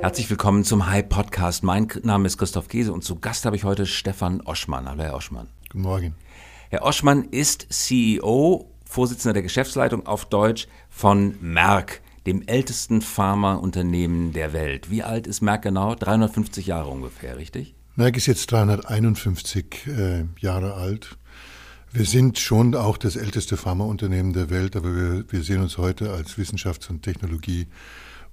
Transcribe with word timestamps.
Herzlich 0.00 0.30
willkommen 0.30 0.62
zum 0.62 0.86
Hype 0.86 1.08
Podcast. 1.08 1.64
Mein 1.64 1.88
Name 2.04 2.28
ist 2.28 2.38
Christoph 2.38 2.68
Käse 2.68 2.92
und 2.92 3.02
zu 3.02 3.18
Gast 3.18 3.44
habe 3.44 3.56
ich 3.56 3.64
heute 3.64 3.84
Stefan 3.84 4.40
Oschmann. 4.42 4.88
Hallo, 4.88 5.02
Herr 5.02 5.14
Oschmann. 5.14 5.48
Guten 5.70 5.82
Morgen. 5.82 6.14
Herr 6.70 6.84
Oschmann 6.84 7.24
ist 7.24 7.66
CEO, 7.70 8.70
Vorsitzender 8.84 9.32
der 9.32 9.42
Geschäftsleitung 9.42 10.06
auf 10.06 10.26
Deutsch 10.26 10.68
von 10.88 11.34
Merck, 11.40 12.00
dem 12.26 12.46
ältesten 12.46 13.02
Pharmaunternehmen 13.02 14.32
der 14.32 14.52
Welt. 14.52 14.88
Wie 14.88 15.02
alt 15.02 15.26
ist 15.26 15.40
Merck 15.40 15.62
genau? 15.62 15.96
350 15.96 16.68
Jahre 16.68 16.90
ungefähr, 16.90 17.36
richtig? 17.36 17.74
Merck 17.96 18.16
ist 18.16 18.26
jetzt 18.26 18.52
351 18.52 19.88
äh, 19.88 20.24
Jahre 20.38 20.74
alt. 20.74 21.18
Wir 21.90 22.04
sind 22.04 22.38
schon 22.38 22.76
auch 22.76 22.98
das 22.98 23.16
älteste 23.16 23.56
Pharmaunternehmen 23.56 24.32
der 24.32 24.48
Welt, 24.48 24.76
aber 24.76 24.94
wir, 24.94 25.24
wir 25.28 25.42
sehen 25.42 25.60
uns 25.60 25.76
heute 25.76 26.12
als 26.12 26.38
Wissenschafts- 26.38 26.88
und 26.88 27.04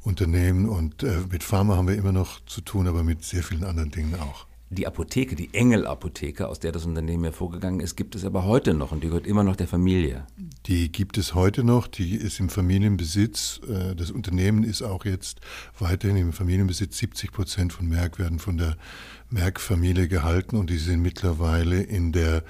Technologieunternehmen 0.06 0.70
und 0.70 1.04
äh, 1.04 1.22
mit 1.32 1.44
Pharma 1.44 1.76
haben 1.76 1.88
wir 1.88 1.96
immer 1.96 2.12
noch 2.12 2.40
zu 2.46 2.62
tun, 2.62 2.88
aber 2.88 3.04
mit 3.04 3.24
sehr 3.24 3.44
vielen 3.44 3.64
anderen 3.64 3.92
Dingen 3.92 4.16
auch. 4.16 4.46
Die 4.70 4.88
Apotheke, 4.88 5.36
die 5.36 5.54
Engel-Apotheke, 5.54 6.48
aus 6.48 6.60
der 6.60 6.72
das 6.72 6.86
Unternehmen 6.86 7.24
hervorgegangen 7.24 7.80
ist, 7.80 7.96
gibt 7.96 8.16
es 8.16 8.26
aber 8.26 8.46
heute 8.46 8.74
noch 8.74 8.92
und 8.92 9.04
die 9.04 9.08
gehört 9.08 9.28
immer 9.28 9.44
noch 9.44 9.56
der 9.56 9.68
Familie. 9.68 10.26
Die 10.66 10.92
gibt 10.92 11.18
es 11.18 11.36
heute 11.36 11.64
noch, 11.64 11.88
die 11.88 12.16
ist 12.16 12.40
im 12.40 12.50
Familienbesitz. 12.50 13.62
Äh, 13.68 13.96
das 13.96 14.12
Unternehmen 14.12 14.64
ist 14.64 14.82
auch 14.82 15.06
jetzt 15.06 15.40
weiterhin 15.80 16.18
im 16.18 16.34
Familienbesitz. 16.34 16.98
70 16.98 17.32
Prozent 17.32 17.74
von 17.74 17.88
Merck 17.88 18.20
werden 18.20 18.40
von 18.40 18.58
der 18.58 18.76
Merck-Familie 19.30 20.08
gehalten 20.08 20.56
und 20.56 20.70
die 20.70 20.78
sind 20.78 21.02
mittlerweile 21.02 21.82
in 21.82 22.12
der 22.12 22.44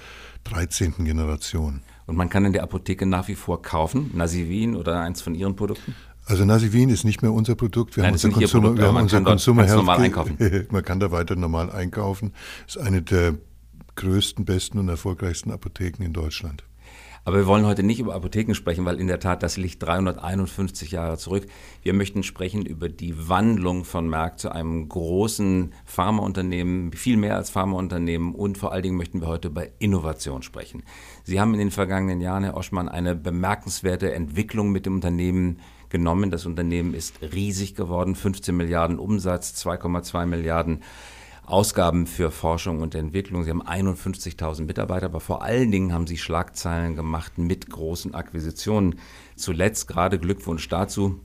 13. 0.46 1.06
Generation. 1.06 1.82
Und 2.08 2.16
man 2.16 2.30
kann 2.30 2.46
in 2.46 2.54
der 2.54 2.64
Apotheke 2.64 3.06
nach 3.06 3.28
wie 3.28 3.36
vor 3.36 3.62
kaufen, 3.62 4.12
Nasivin 4.14 4.76
oder 4.76 5.02
eins 5.02 5.22
von 5.22 5.36
Ihren 5.36 5.56
Produkten? 5.56 5.96
Also 6.26 6.44
Nasivin 6.44 6.90
ist 6.90 7.04
nicht 7.04 7.22
mehr 7.22 7.32
unser 7.32 7.56
Produkt. 7.56 7.96
Wir 7.96 8.02
Nein, 8.02 8.10
haben 8.10 8.16
unser 8.16 8.30
Consumer, 8.30 8.62
Produkt, 8.64 8.80
wir 8.80 8.88
haben 8.88 8.98
unser 8.98 9.22
Consumer 9.22 9.64
Health. 9.64 9.78
Normal 9.78 10.02
einkaufen. 10.02 10.68
man 10.72 10.84
kann 10.84 11.00
da 11.00 11.12
weiter 11.12 11.36
normal 11.36 11.72
einkaufen. 11.72 12.34
Ist 12.68 12.78
eine 12.78 13.02
der 13.02 13.36
größten, 13.96 14.44
besten 14.44 14.80
und 14.80 14.90
erfolgreichsten 14.90 15.52
Apotheken 15.52 16.04
in 16.04 16.14
Deutschland. 16.14 16.64
Aber 17.28 17.38
wir 17.38 17.48
wollen 17.48 17.66
heute 17.66 17.82
nicht 17.82 18.00
über 18.00 18.14
Apotheken 18.14 18.54
sprechen, 18.54 18.86
weil 18.86 19.00
in 19.00 19.08
der 19.08 19.20
Tat 19.20 19.42
das 19.42 19.58
liegt 19.58 19.82
351 19.82 20.92
Jahre 20.92 21.18
zurück. 21.18 21.48
Wir 21.82 21.94
möchten 21.94 22.22
sprechen 22.22 22.68
über 22.68 22.88
die 22.88 23.28
Wandlung 23.28 23.84
von 23.84 24.08
Merck 24.08 24.38
zu 24.38 24.52
einem 24.52 24.88
großen 24.88 25.74
Pharmaunternehmen, 25.86 26.94
viel 26.94 27.18
mehr 27.18 27.36
als 27.36 27.50
Pharmaunternehmen 27.50 28.36
und 28.36 28.60
vor 28.60 28.72
allen 28.72 28.84
Dingen 28.84 28.98
möchten 28.98 29.22
wir 29.22 29.28
heute 29.28 29.48
über 29.48 29.66
Innovation 29.80 30.44
sprechen. 30.44 30.84
Sie 31.24 31.40
haben 31.40 31.54
in 31.54 31.60
den 31.60 31.72
vergangenen 31.72 32.22
Jahren, 32.22 32.44
Herr 32.44 32.58
Oschmann, 32.58 32.90
eine 32.90 33.16
bemerkenswerte 33.16 34.14
Entwicklung 34.14 34.72
mit 34.72 34.86
dem 34.86 34.94
Unternehmen 34.94 35.62
genommen. 35.90 36.32
Das 36.32 36.46
Unternehmen 36.46 36.94
ist 36.94 37.22
riesig 37.22 37.76
geworden, 37.76 38.16
15 38.16 38.56
Milliarden 38.56 39.00
Umsatz, 39.00 39.54
2,2 39.66 40.26
Milliarden 40.26 40.84
Ausgaben 41.46 42.08
für 42.08 42.32
Forschung 42.32 42.82
und 42.82 42.96
Entwicklung. 42.96 43.44
Sie 43.44 43.52
haben 43.52 43.62
51.000 43.62 44.64
Mitarbeiter, 44.66 45.06
aber 45.06 45.20
vor 45.20 45.44
allen 45.44 45.70
Dingen 45.70 45.94
haben 45.94 46.08
Sie 46.08 46.18
Schlagzeilen 46.18 46.96
gemacht 46.96 47.38
mit 47.38 47.70
großen 47.70 48.16
Akquisitionen. 48.16 49.00
Zuletzt 49.36 49.88
gerade 49.88 50.18
Glückwunsch 50.18 50.68
dazu 50.70 51.20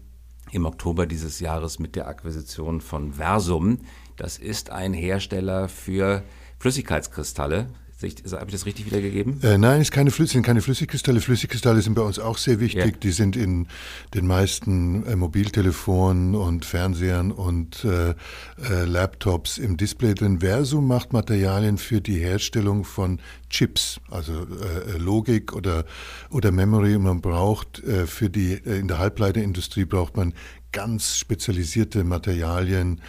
im 0.53 0.67
Oktober 0.67 1.07
dieses 1.07 1.41
Jahres 1.41 1.79
mit 1.79 1.97
der 1.97 2.09
Akquisition 2.09 2.81
von 2.81 3.15
Versum. 3.15 3.79
Das 4.17 4.37
ist 4.37 4.71
ein 4.71 4.93
Hersteller 4.93 5.69
für 5.69 6.23
Flüssigkeitskristalle. 6.59 7.69
Habe 8.03 8.47
ich 8.47 8.53
das 8.53 8.67
richtig 8.67 8.87
wiedergegeben? 8.87 9.43
Äh, 9.43 9.59
nein, 9.59 9.81
es 9.81 9.91
keine 9.91 10.11
sind 10.11 10.43
keine 10.43 10.63
Flüssigkristalle. 10.63 11.21
Flüssigkristalle 11.21 11.83
sind 11.83 11.95
bei 11.95 12.03
uns 12.03 12.19
auch 12.19 12.39
sehr 12.39 12.61
wichtig. 12.61 12.95
Ja. 12.95 12.99
Die 13.03 13.11
sind 13.11 13.37
in 13.37 13.67
den 14.15 14.27
meisten 14.27 15.05
äh, 15.07 15.17
Mobiltelefonen 15.17 16.35
und 16.35 16.65
Fernsehern 16.65 17.31
und 17.31 17.85
äh, 17.85 18.11
äh, 18.11 18.85
Laptops 18.85 19.59
im 19.59 19.77
Display 19.77 20.15
drin. 20.15 20.41
Versum 20.41 20.87
macht 20.87 21.13
Materialien 21.13 21.79
für 21.79 22.01
die 22.01 22.19
Herstellung 22.19 22.85
von 22.85 23.21
Chips, 23.51 24.01
also 24.11 24.33
äh, 24.33 24.97
Logik 24.99 25.53
oder, 25.53 25.85
oder 26.31 26.53
Memory. 26.53 26.99
Man 26.99 27.21
braucht 27.21 27.83
äh, 27.85 28.07
für 28.07 28.31
die, 28.31 28.55
in 28.55 28.89
der 28.89 28.99
Halbleiterindustrie 28.99 29.85
braucht 29.85 30.17
man 30.17 30.35
ganz 30.73 31.17
spezialisierte 31.17 32.05
Materialien, 32.05 33.01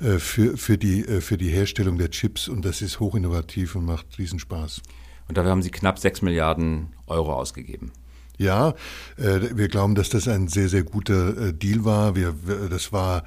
äh, 0.00 0.18
für, 0.18 0.56
für, 0.56 0.78
die, 0.78 1.04
äh, 1.04 1.20
für 1.20 1.36
die 1.36 1.48
Herstellung 1.48 1.98
der 1.98 2.10
Chips 2.10 2.48
und 2.48 2.64
das 2.64 2.82
ist 2.82 3.00
hochinnovativ 3.00 3.74
und 3.74 3.84
macht 3.84 4.18
Riesenspaß. 4.18 4.82
Und 5.26 5.36
dafür 5.36 5.50
haben 5.50 5.62
Sie 5.62 5.70
knapp 5.70 5.98
6 5.98 6.22
Milliarden 6.22 6.94
Euro 7.06 7.34
ausgegeben. 7.34 7.92
Ja, 8.36 8.74
äh, 9.16 9.40
wir 9.54 9.66
glauben, 9.66 9.96
dass 9.96 10.08
das 10.08 10.28
ein 10.28 10.46
sehr, 10.46 10.68
sehr 10.68 10.84
guter 10.84 11.52
Deal 11.52 11.84
war. 11.84 12.14
Wir, 12.14 12.34
das 12.70 12.92
war 12.92 13.18
äh, 13.18 13.22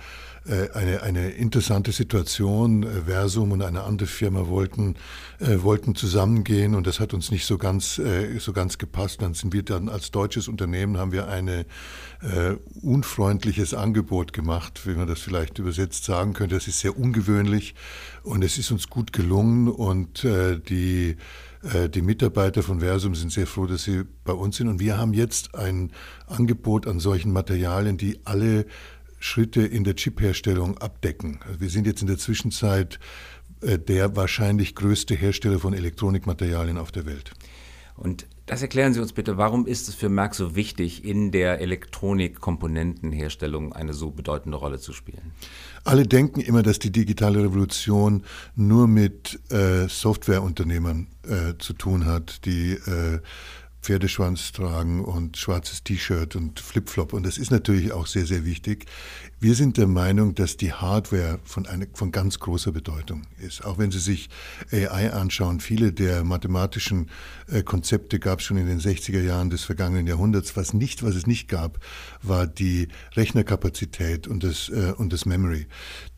eine, 0.73 1.03
eine 1.03 1.29
interessante 1.29 1.91
Situation. 1.91 2.83
Äh, 2.83 3.01
Versum 3.05 3.51
und 3.51 3.61
eine 3.61 3.83
andere 3.83 4.07
Firma 4.07 4.47
wollten, 4.47 4.95
äh, 5.39 5.61
wollten 5.61 5.95
zusammengehen 5.95 6.75
und 6.75 6.87
das 6.87 6.99
hat 6.99 7.13
uns 7.13 7.31
nicht 7.31 7.45
so 7.45 7.57
ganz, 7.57 7.99
äh, 7.99 8.39
so 8.39 8.53
ganz 8.53 8.77
gepasst. 8.77 9.21
Dann 9.21 9.33
sind 9.33 9.53
wir 9.53 9.63
dann 9.63 9.89
als 9.89 10.11
deutsches 10.11 10.47
Unternehmen 10.47 10.97
haben 10.97 11.11
wir 11.11 11.27
ein 11.27 11.47
äh, 11.47 11.65
unfreundliches 12.81 13.73
Angebot 13.73 14.33
gemacht, 14.33 14.87
wie 14.87 14.95
man 14.95 15.07
das 15.07 15.19
vielleicht 15.19 15.59
übersetzt 15.59 16.05
sagen 16.05 16.33
könnte. 16.33 16.55
Das 16.55 16.67
ist 16.67 16.79
sehr 16.79 16.97
ungewöhnlich 16.97 17.75
und 18.23 18.43
es 18.43 18.57
ist 18.57 18.71
uns 18.71 18.89
gut 18.89 19.13
gelungen 19.13 19.67
und 19.67 20.23
äh, 20.23 20.59
die 20.59 21.17
die 21.93 22.01
Mitarbeiter 22.01 22.63
von 22.63 22.79
Versum 22.79 23.13
sind 23.13 23.31
sehr 23.31 23.45
froh, 23.45 23.67
dass 23.67 23.83
sie 23.83 24.01
bei 24.23 24.33
uns 24.33 24.57
sind. 24.57 24.67
Und 24.67 24.79
wir 24.79 24.97
haben 24.97 25.13
jetzt 25.13 25.53
ein 25.53 25.91
Angebot 26.25 26.87
an 26.87 26.99
solchen 26.99 27.31
Materialien, 27.31 27.97
die 27.97 28.19
alle 28.25 28.65
Schritte 29.21 29.61
in 29.61 29.83
der 29.83 29.95
Chipherstellung 29.95 30.77
abdecken. 30.79 31.39
Also 31.47 31.61
wir 31.61 31.69
sind 31.69 31.87
jetzt 31.87 32.01
in 32.01 32.07
der 32.07 32.17
Zwischenzeit 32.17 32.99
äh, 33.61 33.79
der 33.79 34.15
wahrscheinlich 34.15 34.75
größte 34.75 35.15
Hersteller 35.15 35.59
von 35.59 35.73
Elektronikmaterialien 35.73 36.77
auf 36.77 36.91
der 36.91 37.05
Welt. 37.05 37.31
Und 37.95 38.27
das 38.47 38.63
erklären 38.63 38.93
Sie 38.93 38.99
uns 38.99 39.13
bitte, 39.13 39.37
warum 39.37 39.67
ist 39.67 39.87
es 39.87 39.95
für 39.95 40.09
Merck 40.09 40.33
so 40.33 40.55
wichtig, 40.55 41.05
in 41.05 41.31
der 41.31 41.61
Elektronikkomponentenherstellung 41.61 43.73
eine 43.73 43.93
so 43.93 44.09
bedeutende 44.09 44.57
Rolle 44.57 44.79
zu 44.79 44.91
spielen? 44.91 45.33
Alle 45.83 46.07
denken 46.07 46.41
immer, 46.41 46.63
dass 46.63 46.79
die 46.79 46.91
digitale 46.91 47.43
Revolution 47.43 48.23
nur 48.55 48.87
mit 48.87 49.39
äh, 49.51 49.87
Softwareunternehmern 49.87 51.05
äh, 51.23 51.53
zu 51.59 51.73
tun 51.73 52.05
hat, 52.05 52.43
die 52.45 52.71
äh, 52.71 53.19
Pferdeschwanz 53.81 54.51
tragen 54.51 55.03
und 55.03 55.37
schwarzes 55.37 55.83
T-Shirt 55.83 56.35
und 56.35 56.59
Flipflop. 56.59 57.13
Und 57.13 57.25
das 57.25 57.37
ist 57.37 57.51
natürlich 57.51 57.91
auch 57.91 58.05
sehr, 58.05 58.25
sehr 58.25 58.45
wichtig. 58.45 58.85
Wir 59.39 59.55
sind 59.55 59.77
der 59.77 59.87
Meinung, 59.87 60.35
dass 60.35 60.55
die 60.55 60.71
Hardware 60.71 61.39
von, 61.43 61.65
eine, 61.65 61.87
von 61.93 62.11
ganz 62.11 62.39
großer 62.39 62.71
Bedeutung 62.71 63.23
ist. 63.39 63.65
Auch 63.65 63.79
wenn 63.79 63.89
Sie 63.89 63.99
sich 63.99 64.29
AI 64.71 65.11
anschauen, 65.11 65.59
viele 65.59 65.91
der 65.93 66.23
mathematischen 66.23 67.09
äh, 67.47 67.63
Konzepte 67.63 68.19
gab 68.19 68.39
es 68.39 68.45
schon 68.45 68.57
in 68.57 68.67
den 68.67 68.79
60er 68.79 69.21
Jahren 69.21 69.49
des 69.49 69.63
vergangenen 69.63 70.05
Jahrhunderts. 70.05 70.55
Was 70.55 70.73
nicht, 70.73 71.01
was 71.01 71.15
es 71.15 71.25
nicht 71.25 71.47
gab, 71.47 71.79
war 72.21 72.45
die 72.45 72.87
Rechnerkapazität 73.15 74.27
und 74.27 74.43
das, 74.43 74.69
äh, 74.69 74.93
und 74.95 75.11
das 75.11 75.25
Memory. 75.25 75.65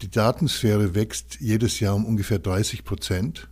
Die 0.02 0.12
Datensphäre 0.12 0.96
wächst 0.96 1.38
jedes 1.40 1.80
Jahr 1.80 1.96
um 1.96 2.06
ungefähr 2.06 2.40
30 2.40 2.84
Prozent. 2.84 3.48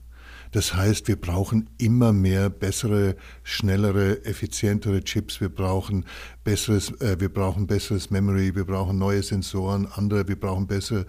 Das 0.51 0.73
heißt, 0.73 1.07
wir 1.07 1.15
brauchen 1.15 1.69
immer 1.77 2.11
mehr 2.11 2.49
bessere, 2.49 3.15
schnellere, 3.43 4.25
effizientere 4.25 5.03
Chips. 5.03 5.39
Wir 5.39 5.49
brauchen 5.49 6.05
besseres, 6.43 6.91
äh, 7.01 7.19
wir 7.19 7.29
brauchen 7.29 7.67
besseres 7.67 8.09
Memory. 8.09 8.55
Wir 8.55 8.65
brauchen 8.65 8.97
neue 8.97 9.23
Sensoren, 9.23 9.87
andere. 9.87 10.27
Wir 10.27 10.39
brauchen 10.39 10.67
bessere, 10.67 11.05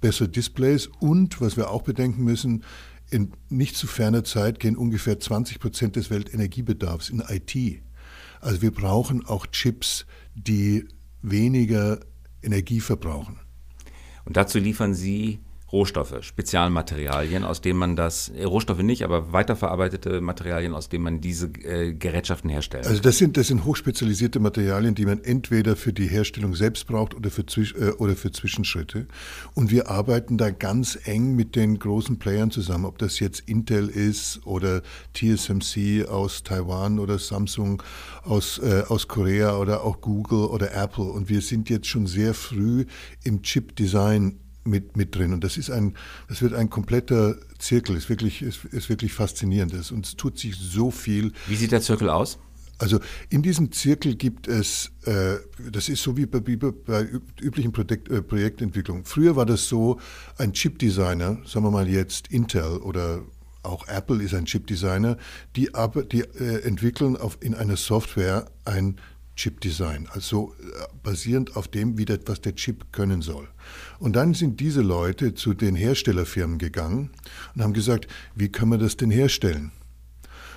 bessere 0.00 0.28
Displays. 0.28 0.88
Und 1.00 1.40
was 1.40 1.56
wir 1.56 1.70
auch 1.70 1.82
bedenken 1.82 2.22
müssen, 2.22 2.64
in 3.10 3.32
nicht 3.48 3.76
zu 3.76 3.86
ferner 3.86 4.24
Zeit 4.24 4.60
gehen 4.60 4.76
ungefähr 4.76 5.18
20 5.18 5.58
Prozent 5.58 5.96
des 5.96 6.10
Weltenergiebedarfs 6.10 7.10
in 7.10 7.22
IT. 7.26 7.82
Also 8.40 8.62
wir 8.62 8.72
brauchen 8.72 9.24
auch 9.26 9.46
Chips, 9.46 10.06
die 10.34 10.86
weniger 11.22 12.00
Energie 12.42 12.80
verbrauchen. 12.80 13.38
Und 14.24 14.36
dazu 14.36 14.58
liefern 14.58 14.94
Sie 14.94 15.40
Rohstoffe, 15.72 16.14
Spezialmaterialien, 16.20 17.44
aus 17.44 17.62
denen 17.62 17.78
man 17.78 17.96
das, 17.96 18.28
äh, 18.28 18.44
Rohstoffe 18.44 18.82
nicht, 18.82 19.04
aber 19.04 19.32
weiterverarbeitete 19.32 20.20
Materialien, 20.20 20.74
aus 20.74 20.90
denen 20.90 21.04
man 21.04 21.20
diese 21.22 21.46
äh, 21.46 21.94
Gerätschaften 21.94 22.50
herstellt. 22.50 22.86
Also 22.86 23.00
das 23.00 23.16
sind, 23.16 23.38
das 23.38 23.46
sind 23.46 23.64
hochspezialisierte 23.64 24.38
Materialien, 24.38 24.94
die 24.94 25.06
man 25.06 25.24
entweder 25.24 25.74
für 25.74 25.94
die 25.94 26.06
Herstellung 26.06 26.54
selbst 26.54 26.86
braucht 26.86 27.14
oder 27.14 27.30
für, 27.30 27.42
äh, 27.42 27.92
oder 27.92 28.16
für 28.16 28.30
Zwischenschritte. 28.30 29.06
Und 29.54 29.70
wir 29.70 29.88
arbeiten 29.88 30.36
da 30.36 30.50
ganz 30.50 30.98
eng 31.04 31.36
mit 31.36 31.56
den 31.56 31.78
großen 31.78 32.18
Playern 32.18 32.50
zusammen, 32.50 32.84
ob 32.84 32.98
das 32.98 33.18
jetzt 33.18 33.40
Intel 33.48 33.88
ist 33.88 34.40
oder 34.44 34.82
TSMC 35.14 36.06
aus 36.06 36.42
Taiwan 36.42 36.98
oder 36.98 37.18
Samsung 37.18 37.82
aus, 38.24 38.58
äh, 38.58 38.82
aus 38.88 39.08
Korea 39.08 39.56
oder 39.56 39.84
auch 39.84 40.02
Google 40.02 40.44
oder 40.46 40.74
Apple. 40.74 41.04
Und 41.04 41.30
wir 41.30 41.40
sind 41.40 41.70
jetzt 41.70 41.86
schon 41.86 42.06
sehr 42.06 42.34
früh 42.34 42.84
im 43.24 43.40
Chip-Design 43.42 44.38
mit, 44.64 44.96
mit 44.96 45.14
drin. 45.14 45.32
Und 45.32 45.44
das 45.44 45.56
ist 45.56 45.70
ein, 45.70 45.94
das 46.28 46.42
wird 46.42 46.54
ein 46.54 46.70
kompletter 46.70 47.36
Zirkel. 47.58 47.96
Ist 47.96 48.08
wirklich, 48.08 48.42
ist, 48.42 48.64
ist 48.66 48.88
wirklich 48.88 49.12
faszinierend. 49.12 49.74
Und 49.92 50.06
es 50.06 50.16
tut 50.16 50.38
sich 50.38 50.56
so 50.56 50.90
viel. 50.90 51.32
Wie 51.46 51.56
sieht 51.56 51.72
der 51.72 51.80
Zirkel 51.80 52.10
aus? 52.10 52.38
Also 52.78 52.98
in 53.28 53.42
diesem 53.42 53.70
Zirkel 53.70 54.16
gibt 54.16 54.48
es, 54.48 54.90
äh, 55.04 55.36
das 55.70 55.88
ist 55.88 56.02
so 56.02 56.16
wie 56.16 56.26
bei, 56.26 56.44
wie 56.46 56.56
bei 56.56 57.08
üblichen 57.40 57.70
Projekt, 57.70 58.08
äh, 58.08 58.22
Projektentwicklungen. 58.22 59.04
Früher 59.04 59.36
war 59.36 59.46
das 59.46 59.68
so, 59.68 60.00
ein 60.36 60.52
Chipdesigner, 60.52 61.38
sagen 61.46 61.64
wir 61.64 61.70
mal 61.70 61.88
jetzt 61.88 62.28
Intel 62.28 62.78
oder 62.78 63.22
auch 63.62 63.86
Apple 63.86 64.20
ist 64.22 64.34
ein 64.34 64.46
Chipdesigner, 64.46 65.16
die, 65.54 65.70
die 66.10 66.20
äh, 66.22 66.62
entwickeln 66.64 67.16
auf, 67.16 67.38
in 67.40 67.54
einer 67.54 67.76
Software 67.76 68.50
ein 68.64 68.96
Chipdesign, 69.42 70.06
also 70.12 70.54
äh, 70.60 70.86
basierend 71.02 71.56
auf 71.56 71.66
dem, 71.66 71.98
wie 71.98 72.04
das, 72.04 72.20
was 72.26 72.40
der 72.40 72.54
Chip 72.54 72.92
können 72.92 73.22
soll. 73.22 73.48
Und 73.98 74.14
dann 74.14 74.34
sind 74.34 74.60
diese 74.60 74.82
Leute 74.82 75.34
zu 75.34 75.52
den 75.52 75.74
Herstellerfirmen 75.74 76.58
gegangen 76.58 77.10
und 77.54 77.62
haben 77.62 77.72
gesagt, 77.72 78.06
wie 78.36 78.50
können 78.50 78.70
wir 78.70 78.78
das 78.78 78.96
denn 78.96 79.10
herstellen? 79.10 79.72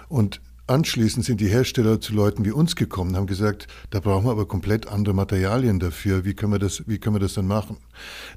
Und 0.08 0.40
Anschließend 0.68 1.24
sind 1.24 1.42
die 1.42 1.48
Hersteller 1.48 2.02
zu 2.02 2.12
Leuten 2.14 2.44
wie 2.44 2.52
uns 2.52 2.76
gekommen 2.76 3.12
und 3.12 3.18
haben 3.18 3.28
gesagt, 3.28 3.68
da 3.92 4.00
brauchen 4.00 4.26
wir 4.26 4.32
aber 4.32 4.48
komplett 4.48 4.88
andere 4.88 5.14
Materialien 5.14 5.80
dafür. 5.80 6.26
Wie 6.26 6.34
können 6.34 6.54
wir 6.54 6.60
das, 6.60 6.88
wie 6.88 6.98
können 6.98 7.16
wir 7.16 7.20
das 7.20 7.36
dann 7.36 7.46
machen? 7.46 7.78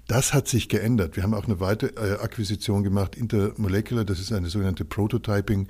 Das 0.09 0.35
hat 0.35 0.47
sich 0.47 0.69
geändert. 0.69 1.17
Wir 1.17 1.23
haben 1.23 1.33
auch 1.33 1.47
eine 1.47 1.59
weitere 1.59 1.93
äh, 1.95 2.19
Akquisition 2.21 2.83
gemacht, 2.83 3.17
Intermolecular, 3.17 4.05
das 4.05 4.21
ist 4.21 4.31
eine 4.33 4.51
sogenannte 4.51 4.85
Prototyping 4.85 5.69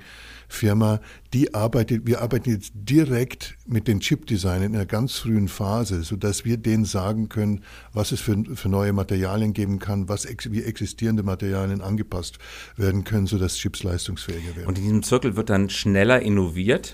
Firma, 0.51 0.99
die 1.31 1.53
arbeitet, 1.53 2.07
wir 2.07 2.21
arbeiten 2.21 2.49
jetzt 2.49 2.71
direkt 2.73 3.55
mit 3.67 3.87
den 3.87 3.99
Chip-Designern 3.99 4.71
in 4.71 4.75
einer 4.75 4.87
ganz 4.87 5.13
frühen 5.13 5.47
Phase, 5.47 6.01
sodass 6.01 6.43
wir 6.43 6.57
denen 6.57 6.85
sagen 6.85 7.29
können, 7.29 7.63
was 7.93 8.11
es 8.11 8.19
für, 8.19 8.35
für 8.55 8.67
neue 8.67 8.91
Materialien 8.91 9.53
geben 9.53 9.77
kann, 9.77 10.09
was 10.09 10.25
ex, 10.25 10.51
wie 10.51 10.63
existierende 10.63 11.21
Materialien 11.21 11.81
angepasst 11.81 12.39
werden 12.75 13.03
können, 13.03 13.27
sodass 13.27 13.57
Chips 13.57 13.83
leistungsfähiger 13.83 14.55
werden. 14.55 14.67
Und 14.67 14.79
in 14.79 14.85
diesem 14.85 15.03
Zirkel 15.03 15.35
wird 15.35 15.51
dann 15.51 15.69
schneller 15.69 16.19
innoviert. 16.19 16.48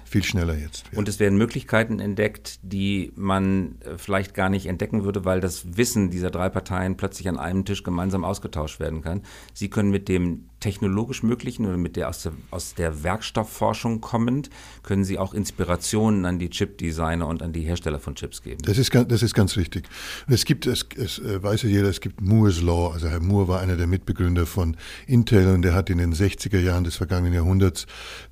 Viel 0.06 0.24
schneller 0.24 0.58
jetzt. 0.58 0.86
Ja. 0.92 1.00
Und 1.00 1.08
es 1.08 1.20
werden 1.20 1.38
Möglichkeiten 1.38 2.00
entdeckt, 2.00 2.60
die 2.62 3.12
man 3.16 3.76
äh, 3.82 3.98
vielleicht 3.98 4.34
gar 4.34 4.50
nicht 4.50 4.66
entdecken 4.66 5.04
würde, 5.04 5.26
weil 5.26 5.42
das 5.42 5.78
Wissen 5.78 6.10
dieser 6.10 6.32
drei 6.32 6.50
Parteien 6.50 6.98
plötzlich 6.98 7.28
an 7.30 7.38
einem 7.38 7.66
Tisch 7.66 7.84
gemeinsam 7.84 8.24
ausgetauscht 8.24 8.80
werden 8.80 9.02
kann. 9.02 9.22
Sie 9.54 9.70
können 9.70 9.92
mit 9.92 10.08
dem 10.10 10.46
technologisch 10.66 11.22
Möglichen 11.22 11.66
oder 11.68 11.78
mit 11.78 11.96
der 11.96 12.10
aus 12.10 12.24
der, 12.24 12.32
aus 12.50 12.74
der 12.74 13.04
Werkstoffforschung 13.04 14.02
kommend, 14.02 14.50
können 14.82 15.04
Sie 15.04 15.20
auch 15.20 15.36
Inspirationen 15.36 16.26
an 16.26 16.40
die 16.40 16.50
Chip-Designer 16.50 17.28
und 17.28 17.44
an 17.44 17.54
die 17.54 17.62
Hersteller 17.62 18.00
von 18.00 18.16
Chips 18.16 18.42
geben. 18.42 18.64
Das 18.64 18.80
ist, 18.80 18.92
das 18.94 19.22
ist 19.22 19.36
ganz 19.36 19.58
richtig. 19.58 19.88
Es 20.28 20.44
gibt, 20.44 20.66
es, 20.66 20.88
es 20.98 21.20
äh, 21.20 21.44
weiß 21.44 21.62
ja 21.64 21.70
jeder, 21.70 21.90
es 21.90 22.02
gibt 22.02 22.20
Moore's 22.20 22.62
Law. 22.64 22.92
Also 22.94 23.10
Herr 23.10 23.20
Moore 23.20 23.48
war 23.48 23.60
einer 23.62 23.78
der 23.78 23.86
Mitbegründer 23.86 24.48
von 24.48 24.76
Intel 25.06 25.54
und 25.54 25.62
der 25.62 25.76
hat 25.76 25.92
in 25.92 26.00
den 26.00 26.16
60er 26.16 26.60
Jahren 26.60 26.84
des 26.84 26.96
vergangenen 26.96 27.34
Jahrhunderts 27.34 27.86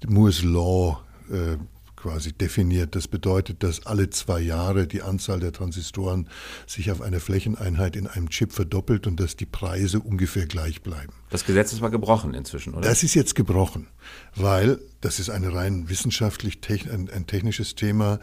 Moore's 0.07 0.41
Law 0.43 1.03
äh, 1.31 1.57
quasi 2.03 2.33
definiert. 2.33 2.95
Das 2.95 3.07
bedeutet, 3.07 3.63
dass 3.63 3.85
alle 3.85 4.09
zwei 4.09 4.41
Jahre 4.41 4.87
die 4.87 5.01
Anzahl 5.01 5.39
der 5.39 5.53
Transistoren 5.53 6.27
sich 6.67 6.91
auf 6.91 7.01
einer 7.01 7.21
Flächeneinheit 7.21 7.95
in 7.95 8.07
einem 8.07 8.29
Chip 8.29 8.51
verdoppelt 8.51 9.07
und 9.07 9.21
dass 9.21 9.37
die 9.37 9.45
Preise 9.45 10.01
ungefähr 10.01 10.45
gleich 10.45 10.81
bleiben. 10.81 11.13
Das 11.29 11.45
Gesetz 11.45 11.71
ist 11.71 11.79
mal 11.79 11.87
gebrochen 11.87 12.33
inzwischen, 12.33 12.73
oder? 12.73 12.89
Das 12.89 13.03
ist 13.03 13.13
jetzt 13.13 13.35
gebrochen, 13.35 13.87
weil 14.35 14.79
das 14.99 15.19
ist 15.19 15.29
eine 15.29 15.53
rein 15.53 15.89
wissenschaftlich 15.89 16.59
ein, 16.69 17.09
ein 17.09 17.25
technisches 17.25 17.75
Thema. 17.75 18.19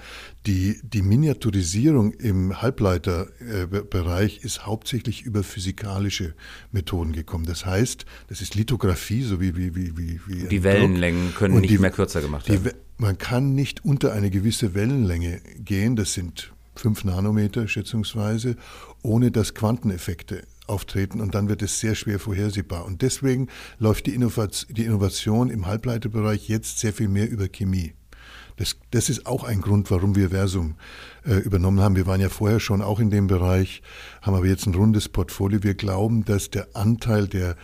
Die, 0.46 0.78
die 0.82 1.02
Miniaturisierung 1.02 2.12
im 2.12 2.60
Halbleiterbereich 2.60 4.44
ist 4.44 4.66
hauptsächlich 4.66 5.22
über 5.22 5.42
physikalische 5.42 6.34
Methoden 6.70 7.12
gekommen. 7.12 7.46
Das 7.46 7.64
heißt, 7.64 8.04
das 8.28 8.42
ist 8.42 8.54
Lithografie, 8.54 9.22
so 9.22 9.40
wie 9.40 9.56
wie 9.56 9.74
wie 9.74 9.96
wie, 9.96 10.20
wie 10.26 10.48
Die 10.48 10.62
Wellenlängen 10.62 11.34
können 11.34 11.60
nicht 11.60 11.70
die, 11.70 11.78
mehr 11.78 11.90
kürzer 11.90 12.20
gemacht 12.20 12.48
werden. 12.48 12.64
Die, 12.64 12.70
man 13.00 13.16
kann 13.16 13.54
nicht 13.54 13.84
unter 13.84 14.12
eine 14.12 14.30
gewisse 14.30 14.74
Wellenlänge 14.74 15.40
gehen, 15.58 15.96
das 15.96 16.12
sind 16.12 16.52
fünf 16.74 17.04
Nanometer 17.04 17.66
schätzungsweise, 17.66 18.56
ohne 19.02 19.30
dass 19.30 19.54
Quanteneffekte 19.54 20.42
auftreten 20.66 21.20
und 21.20 21.34
dann 21.34 21.48
wird 21.48 21.62
es 21.62 21.80
sehr 21.80 21.94
schwer 21.94 22.18
vorhersehbar. 22.18 22.84
Und 22.84 23.02
deswegen 23.02 23.48
läuft 23.78 24.06
die 24.06 24.14
Innovation 24.14 25.50
im 25.50 25.66
Halbleiterbereich 25.66 26.48
jetzt 26.48 26.78
sehr 26.78 26.92
viel 26.92 27.08
mehr 27.08 27.28
über 27.28 27.48
Chemie. 27.48 27.94
Das, 28.56 28.76
das 28.90 29.08
ist 29.08 29.26
auch 29.26 29.44
ein 29.44 29.62
Grund, 29.62 29.90
warum 29.90 30.14
wir 30.14 30.30
Versum 30.30 30.74
äh, 31.24 31.36
übernommen 31.36 31.80
haben. 31.80 31.96
Wir 31.96 32.06
waren 32.06 32.20
ja 32.20 32.28
vorher 32.28 32.60
schon 32.60 32.82
auch 32.82 33.00
in 33.00 33.08
dem 33.08 33.26
Bereich, 33.26 33.80
haben 34.20 34.34
aber 34.34 34.46
jetzt 34.46 34.66
ein 34.66 34.74
rundes 34.74 35.08
Portfolio. 35.08 35.62
Wir 35.62 35.74
glauben, 35.74 36.26
dass 36.26 36.50
der 36.50 36.68
Anteil 36.74 37.26
der 37.26 37.56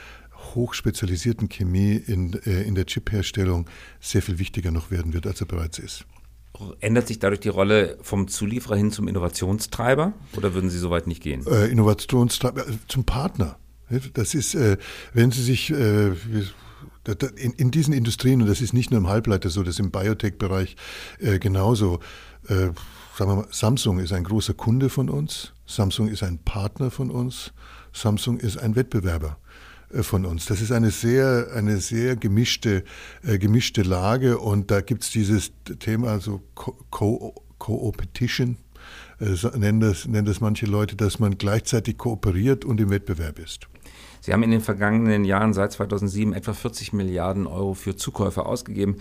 hochspezialisierten 0.55 1.49
Chemie 1.49 1.97
in, 1.97 2.35
äh, 2.45 2.63
in 2.63 2.75
der 2.75 2.87
Chipherstellung 2.87 3.67
sehr 4.01 4.23
viel 4.23 4.39
wichtiger 4.39 4.71
noch 4.71 4.91
werden 4.91 5.13
wird, 5.13 5.27
als 5.27 5.41
er 5.41 5.47
bereits 5.47 5.79
ist. 5.79 6.07
Ändert 6.81 7.07
sich 7.07 7.19
dadurch 7.19 7.41
die 7.41 7.51
Rolle 7.51 7.99
vom 8.01 8.29
Zulieferer 8.29 8.77
hin 8.77 8.91
zum 8.91 9.09
Innovationstreiber 9.09 10.15
oder 10.37 10.55
würden 10.55 10.71
Sie 10.71 10.79
so 10.79 10.91
weit 10.91 11.07
nicht 11.07 11.23
gehen? 11.23 11.47
Äh, 11.47 11.67
Innovationstreiber, 11.67 12.67
äh, 12.67 12.73
zum 12.89 13.05
Partner. 13.05 13.59
Das 14.15 14.35
ist, 14.35 14.55
äh, 14.55 14.79
wenn 15.13 15.31
Sie 15.31 15.43
sich 15.43 15.71
äh, 15.71 16.13
in, 17.37 17.53
in, 17.53 17.71
diesen 17.71 17.93
Industrien, 17.93 18.43
und 18.43 18.49
das 18.49 18.61
ist 18.61 18.73
nicht 18.73 18.91
nur 18.91 18.99
im 18.99 19.09
Halbleiter 19.09 19.51
so, 19.51 19.63
das 19.63 19.75
ist 19.75 19.81
im 19.81 19.91
Biotech-Bereich 19.91 20.77
äh, 21.21 21.39
genauso, 21.39 22.01
äh, 22.49 22.71
sagen 23.17 23.31
wir 23.31 23.37
mal, 23.37 23.49
Samsung 23.51 23.99
ist 24.01 24.13
ein 24.13 24.25
großer 24.25 24.55
Kunde 24.55 24.89
von 24.89 25.09
uns, 25.09 25.53
Samsung 25.67 26.09
ist 26.09 26.23
ein 26.23 26.39
Partner 26.39 26.91
von 26.91 27.11
uns, 27.11 27.53
Samsung 27.93 28.39
ist 28.39 28.59
ein 28.59 28.77
Wettbewerber. 28.77 29.39
Äh, 29.93 30.03
von 30.03 30.25
uns. 30.25 30.47
Das 30.47 30.61
ist 30.61 30.73
eine 30.73 30.91
sehr, 30.91 31.49
eine 31.55 31.79
sehr 31.79 32.17
gemischte, 32.17 32.85
äh, 33.23 33.39
gemischte 33.39 33.83
Lage 33.83 34.39
und 34.39 34.71
da 34.71 34.81
gibt 34.81 35.05
es 35.05 35.11
dieses 35.11 35.53
Thema, 35.79 36.19
so 36.21 36.43
Co-Opetition, 36.91 38.57
äh, 39.21 39.57
nennen, 39.57 39.81
das, 39.81 40.07
nennen 40.07 40.27
das 40.27 40.41
manche 40.41 40.67
Leute, 40.67 40.97
dass 40.97 41.19
man 41.19 41.39
gleichzeitig 41.39 41.99
kooperiert 41.99 42.65
und 42.65 42.81
im 42.81 42.91
Wettbewerb 42.91 43.39
ist. 43.39 43.69
Sie 44.21 44.33
haben 44.33 44.43
in 44.43 44.51
den 44.51 44.61
vergangenen 44.61 45.25
Jahren 45.25 45.53
seit 45.53 45.73
2007 45.73 46.33
etwa 46.33 46.53
40 46.53 46.93
Milliarden 46.93 47.47
Euro 47.47 47.75
für 47.75 47.95
Zukäufe 47.95 48.45
ausgegeben. 48.45 48.97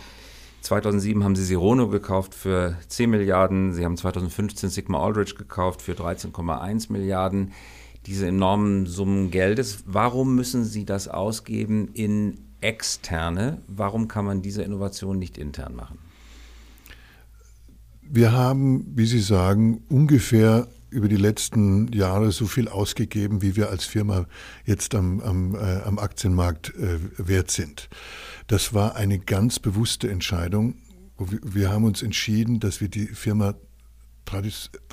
2007 0.61 1.23
haben 1.23 1.35
Sie 1.35 1.43
Sirono 1.43 1.87
gekauft 1.87 2.35
für 2.35 2.75
10 2.87 3.09
Milliarden. 3.09 3.73
Sie 3.73 3.85
haben 3.85 3.97
2015 3.97 4.69
Sigma 4.69 4.99
Aldrich 5.03 5.35
gekauft 5.35 5.81
für 5.81 5.93
13,1 5.93 6.91
Milliarden 6.91 7.53
diese 8.05 8.27
enormen 8.27 8.85
Summen 8.85 9.31
Geldes. 9.31 9.83
Warum 9.85 10.35
müssen 10.35 10.63
Sie 10.63 10.85
das 10.85 11.07
ausgeben 11.07 11.89
in 11.93 12.39
externe? 12.61 13.61
Warum 13.67 14.07
kann 14.07 14.25
man 14.25 14.41
diese 14.41 14.63
Innovation 14.63 15.19
nicht 15.19 15.37
intern 15.37 15.75
machen? 15.75 15.97
Wir 18.01 18.31
haben, 18.31 18.85
wie 18.95 19.05
Sie 19.05 19.19
sagen, 19.19 19.83
ungefähr 19.89 20.67
über 20.89 21.07
die 21.09 21.17
letzten 21.17 21.91
Jahre 21.91 22.31
so 22.31 22.45
viel 22.45 22.69
ausgegeben, 22.69 23.41
wie 23.41 23.55
wir 23.55 23.69
als 23.69 23.83
Firma 23.83 24.25
jetzt 24.65 24.95
am, 24.95 25.19
am, 25.21 25.55
äh, 25.55 25.81
am 25.83 25.99
Aktienmarkt 25.99 26.73
äh, 26.75 26.99
wert 27.17 27.51
sind. 27.51 27.89
Das 28.47 28.73
war 28.73 28.95
eine 28.95 29.19
ganz 29.19 29.59
bewusste 29.59 30.09
Entscheidung. 30.09 30.75
Wir 31.17 31.71
haben 31.71 31.83
uns 31.83 32.01
entschieden, 32.01 32.59
dass 32.59 32.79
wir 32.79 32.87
die 32.87 33.07
Firma 33.07 33.55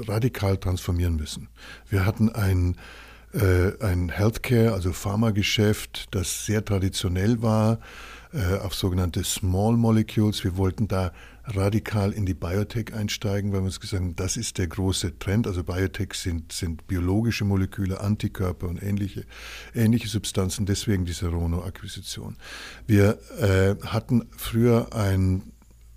radikal 0.07 0.57
transformieren 0.57 1.17
müssen. 1.17 1.49
Wir 1.89 2.07
hatten 2.07 2.31
ein, 2.31 2.77
äh, 3.33 3.73
ein 3.85 4.09
Healthcare, 4.09 4.73
also 4.73 4.93
Pharmageschäft, 4.93 6.09
das 6.11 6.47
sehr 6.47 6.65
traditionell 6.65 7.43
war, 7.43 7.79
äh, 8.33 8.57
auf 8.59 8.75
sogenannte 8.75 9.25
Small 9.25 9.77
Molecules. 9.77 10.45
Wir 10.45 10.57
wollten 10.57 10.89
da 10.89 11.12
radikal 11.45 12.12
in 12.12 12.25
die 12.25 12.35
Biotech 12.35 12.95
einsteigen, 12.95 13.53
weil 13.53 13.61
wir 13.61 13.67
uns 13.67 13.81
gesagt 13.81 14.03
haben, 14.03 14.17
das 14.17 14.37
ist 14.37 14.59
der 14.59 14.69
große 14.69 15.19
Trend. 15.19 15.47
Also 15.47 15.65
Biotech 15.65 16.15
sind, 16.15 16.53
sind 16.53 16.87
biologische 16.87 17.45
Moleküle, 17.45 18.01
Antikörper 18.01 18.69
und 18.69 18.83
ähnliche, 18.83 19.25
ähnliche 19.75 20.09
Substanzen, 20.09 20.67
deswegen 20.67 21.05
diese 21.05 21.29
Rono-Akquisition. 21.29 22.37
Wir 22.87 23.19
äh, 23.39 23.75
hatten 23.87 24.29
früher 24.37 24.95
ein 24.95 25.43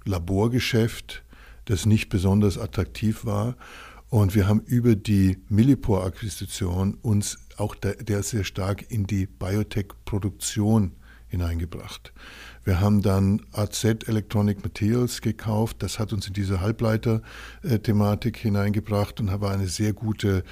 Laborgeschäft, 0.04 1.24
das 1.66 1.86
nicht 1.86 2.10
besonders 2.10 2.58
attraktiv 2.58 3.26
war. 3.26 3.56
Und 4.10 4.36
wir 4.36 4.48
haben 4.48 4.62
über 4.62 4.96
die 4.96 5.40
Millipore-Akquisition 5.50 6.96
uns 7.02 7.38
auch 7.58 7.76
der, 7.76 7.96
der, 7.96 8.24
sehr 8.24 8.44
stark 8.44 8.90
in 8.90 9.08
die 9.08 9.26
Biotech-Produktion 9.26 10.92
hineingebracht. 11.28 12.14
Wir 12.64 12.80
haben 12.80 13.02
dann 13.02 13.42
AZ 13.52 13.84
Electronic 13.84 14.64
Materials 14.64 15.22
gekauft. 15.22 15.78
Das 15.84 16.00
hat 16.00 16.14
uns 16.14 16.28
in 16.28 16.34
diese 16.34 16.62
Halbleiter-Thematik 16.62 18.38
hineingebracht 18.38 19.20
und 19.20 19.30
war 19.42 19.52
eine 19.52 19.68
sehr 19.68 19.94
gute 19.94 20.44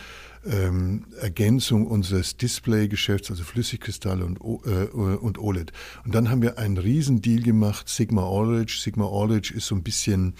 ähm, 0.45 1.05
Ergänzung 1.21 1.87
unseres 1.87 2.37
Display-Geschäfts, 2.37 3.31
also 3.31 3.43
Flüssigkristalle 3.43 4.25
und, 4.25 4.39
äh, 4.65 4.85
und 4.93 5.37
OLED. 5.39 5.71
Und 6.05 6.13
dann 6.13 6.29
haben 6.29 6.41
wir 6.41 6.57
einen 6.57 6.77
Riesendeal 6.77 7.41
gemacht, 7.41 7.87
Sigma 7.87 8.23
Orange. 8.23 8.79
Sigma 8.79 9.05
Orange 9.05 9.51
ist 9.51 9.67
so 9.67 9.75
ein 9.75 9.83
bisschen 9.83 10.35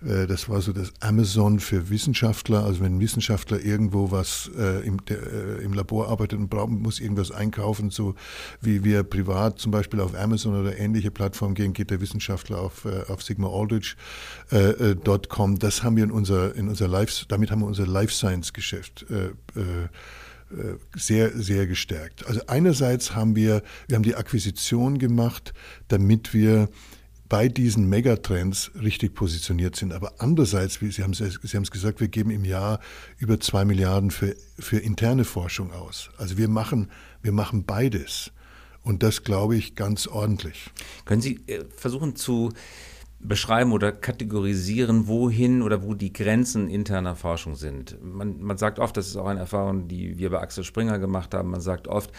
das 0.00 0.48
war 0.48 0.60
so 0.60 0.72
das 0.72 0.92
Amazon 1.00 1.58
für 1.58 1.90
Wissenschaftler. 1.90 2.62
Also 2.64 2.80
wenn 2.80 2.96
ein 2.96 3.00
Wissenschaftler 3.00 3.60
irgendwo 3.60 4.12
was 4.12 4.48
äh, 4.56 4.86
im, 4.86 5.04
der, 5.06 5.18
äh, 5.18 5.64
im, 5.64 5.72
Labor 5.72 6.08
arbeitet 6.08 6.38
und 6.38 6.48
braucht, 6.48 6.70
muss 6.70 7.00
irgendwas 7.00 7.32
einkaufen, 7.32 7.90
so 7.90 8.14
wie 8.60 8.84
wir 8.84 9.02
privat 9.02 9.58
zum 9.58 9.72
Beispiel 9.72 10.00
auf 10.00 10.14
Amazon 10.14 10.54
oder 10.54 10.78
ähnliche 10.78 11.10
Plattformen 11.10 11.56
gehen, 11.56 11.72
geht 11.72 11.90
der 11.90 12.00
Wissenschaftler 12.00 12.60
auf, 12.60 12.84
äh, 12.84 13.10
auf 13.10 13.24
sigmaaldrich.com. 13.24 15.54
Äh, 15.54 15.58
das 15.58 15.82
haben 15.82 15.96
wir 15.96 16.04
in 16.04 16.12
unser, 16.12 16.54
in 16.54 16.68
unser 16.68 16.86
Life, 16.86 17.24
damit 17.26 17.50
haben 17.50 17.62
wir 17.62 17.66
unser 17.66 17.86
Life 17.86 18.12
Science 18.12 18.52
Geschäft 18.52 19.04
äh, 19.10 19.30
sehr, 20.96 21.36
sehr 21.36 21.66
gestärkt. 21.66 22.26
Also 22.26 22.40
einerseits 22.46 23.14
haben 23.14 23.36
wir, 23.36 23.62
wir 23.86 23.96
haben 23.96 24.02
die 24.02 24.14
Akquisition 24.14 24.98
gemacht, 24.98 25.52
damit 25.88 26.32
wir 26.32 26.70
bei 27.28 27.48
diesen 27.48 27.88
Megatrends 27.88 28.70
richtig 28.80 29.14
positioniert 29.14 29.76
sind. 29.76 29.92
Aber 29.92 30.14
andererseits, 30.18 30.80
wie 30.80 30.90
Sie 30.90 31.02
haben, 31.02 31.12
es, 31.12 31.70
gesagt, 31.70 32.00
wir 32.00 32.08
geben 32.08 32.30
im 32.30 32.44
Jahr 32.44 32.80
über 33.18 33.38
zwei 33.40 33.64
Milliarden 33.64 34.10
für, 34.10 34.34
für 34.58 34.78
interne 34.78 35.24
Forschung 35.24 35.72
aus. 35.72 36.10
Also 36.16 36.38
wir 36.38 36.48
machen, 36.48 36.90
wir 37.22 37.32
machen 37.32 37.64
beides. 37.64 38.32
Und 38.82 39.02
das 39.02 39.22
glaube 39.24 39.56
ich 39.56 39.74
ganz 39.74 40.06
ordentlich. 40.06 40.70
Können 41.04 41.20
Sie 41.20 41.40
äh, 41.46 41.64
versuchen 41.76 42.16
zu 42.16 42.52
beschreiben 43.20 43.72
oder 43.72 43.90
kategorisieren, 43.90 45.08
wohin 45.08 45.62
oder 45.62 45.82
wo 45.82 45.94
die 45.94 46.12
Grenzen 46.12 46.68
interner 46.68 47.16
Forschung 47.16 47.56
sind. 47.56 47.96
Man, 48.02 48.40
man 48.40 48.58
sagt 48.58 48.78
oft, 48.78 48.96
das 48.96 49.08
ist 49.08 49.16
auch 49.16 49.26
eine 49.26 49.40
Erfahrung, 49.40 49.88
die 49.88 50.18
wir 50.18 50.30
bei 50.30 50.40
Axel 50.40 50.62
Springer 50.62 50.98
gemacht 50.98 51.34
haben, 51.34 51.50
man 51.50 51.60
sagt 51.60 51.88
oft, 51.88 52.12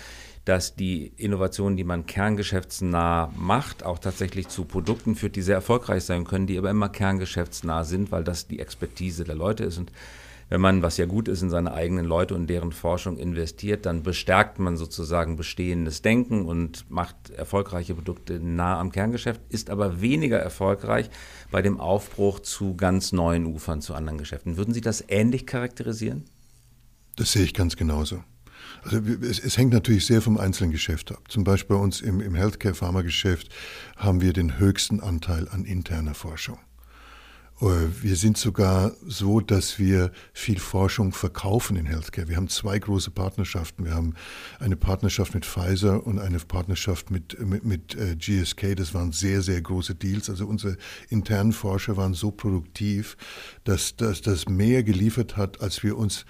dass 0.46 0.76
die 0.76 1.08
Innovationen, 1.16 1.78
die 1.78 1.84
man 1.84 2.06
kerngeschäftsnah 2.06 3.32
macht, 3.38 3.84
auch 3.84 4.00
tatsächlich 4.00 4.48
zu 4.48 4.66
Produkten 4.66 5.16
führt, 5.16 5.36
die 5.36 5.42
sehr 5.42 5.56
erfolgreich 5.56 6.04
sein 6.04 6.26
können, 6.26 6.48
die 6.48 6.58
aber 6.58 6.70
immer 6.70 6.90
kerngeschäftsnah 6.90 7.84
sind, 7.84 8.12
weil 8.12 8.24
das 8.24 8.48
die 8.48 8.60
Expertise 8.60 9.24
der 9.24 9.36
Leute 9.36 9.64
ist. 9.64 9.78
Und 9.78 9.92
wenn 10.50 10.62
man, 10.62 10.82
was 10.82 10.98
ja 10.98 11.06
gut 11.06 11.28
ist, 11.28 11.44
in 11.44 11.50
seine 11.50 11.74
eigenen 11.74 12.06
Leute 12.06 12.34
und 12.34 12.48
deren 12.48 12.72
Forschung 12.72 13.18
investiert, 13.18 13.86
dann 13.86 14.02
bestärkt 14.04 14.58
man 14.58 14.78
sozusagen 14.78 15.36
bestehendes 15.36 16.02
Denken 16.02 16.46
und 16.46 16.90
macht 16.90 17.30
erfolgreiche 17.30 17.94
Produkte 17.94 18.40
nah 18.40 18.80
am 18.80 18.92
Kerngeschäft, 18.92 19.42
ist 19.50 19.70
aber 19.70 20.02
weniger 20.02 20.40
erfolgreich 20.40 21.10
bei 21.52 21.62
dem 21.62 21.80
Aufbruch 21.80 22.40
zu 22.40 22.76
ganz 22.76 23.12
neuen 23.12 23.46
Ufern, 23.46 23.82
zu 23.82 23.94
anderen 23.94 24.18
Geschäften. 24.18 24.58
Würden 24.58 24.74
Sie 24.74 24.82
das 24.82 25.04
ähnlich 25.08 25.46
charakterisieren? 25.46 26.26
Das 27.16 27.32
sehe 27.32 27.44
ich 27.44 27.54
ganz 27.54 27.76
genauso. 27.76 28.24
Also 28.84 28.98
es, 29.22 29.40
es, 29.40 29.58
hängt 29.58 29.74
natürlich 29.74 30.06
sehr 30.06 30.22
vom 30.22 30.38
einzelnen 30.38 30.72
Geschäft 30.72 31.12
ab. 31.12 31.24
Zum 31.28 31.44
Beispiel 31.44 31.76
bei 31.76 31.82
uns 31.82 32.02
im, 32.02 32.22
im 32.22 32.34
Healthcare-Pharma-Geschäft 32.34 33.50
haben 33.98 34.22
wir 34.22 34.34
den 34.34 34.58
höchsten 34.58 35.02
Anteil 35.02 35.48
an 35.50 35.66
interner 35.66 36.14
Forschung. 36.14 36.60
Äh, 37.62 37.66
wir 38.02 38.16
sind 38.16 38.38
sogar 38.38 38.94
so, 39.06 39.40
dass 39.40 39.80
wir 39.80 40.12
viel 40.34 40.60
Forschung 40.60 41.14
verkaufen 41.14 41.76
in 41.78 41.86
Healthcare. 41.86 42.28
Wir 42.28 42.38
haben 42.38 42.50
zwei 42.50 42.80
große 42.80 43.12
Partnerschaften. 43.12 43.86
Wir 43.86 43.94
haben 43.94 44.14
eine 44.60 44.76
Partnerschaft 44.76 45.34
mit 45.34 45.46
Pfizer 45.46 46.06
und 46.06 46.20
eine 46.20 46.40
Partnerschaft 46.40 47.12
mit, 47.12 47.40
mit, 47.40 47.66
mit 47.66 47.96
äh, 47.96 48.16
GSK. 48.16 48.76
Das 48.76 48.94
waren 48.94 49.12
sehr, 49.12 49.42
sehr 49.42 49.62
große 49.62 49.96
Deals. 49.96 50.30
Also 50.30 50.46
unsere 50.46 50.78
internen 51.10 51.54
Forscher 51.54 51.98
waren 51.98 52.14
so 52.14 52.32
produktiv, 52.32 53.18
dass 53.64 53.96
das 53.96 54.48
mehr 54.48 54.84
geliefert 54.84 55.38
hat, 55.38 55.62
als 55.62 55.84
wir 55.84 55.98
uns 55.98 56.26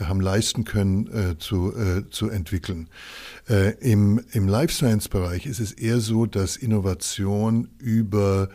haben 0.00 0.20
leisten 0.20 0.64
können 0.64 1.06
äh, 1.06 1.38
zu, 1.38 1.72
äh, 1.76 2.08
zu 2.10 2.28
entwickeln. 2.28 2.88
Äh, 3.48 3.74
Im 3.78 4.20
im 4.32 4.48
Life 4.48 4.74
Science 4.74 5.08
Bereich 5.08 5.46
ist 5.46 5.60
es 5.60 5.72
eher 5.72 6.00
so, 6.00 6.26
dass 6.26 6.56
Innovation 6.56 7.68
über 7.78 8.48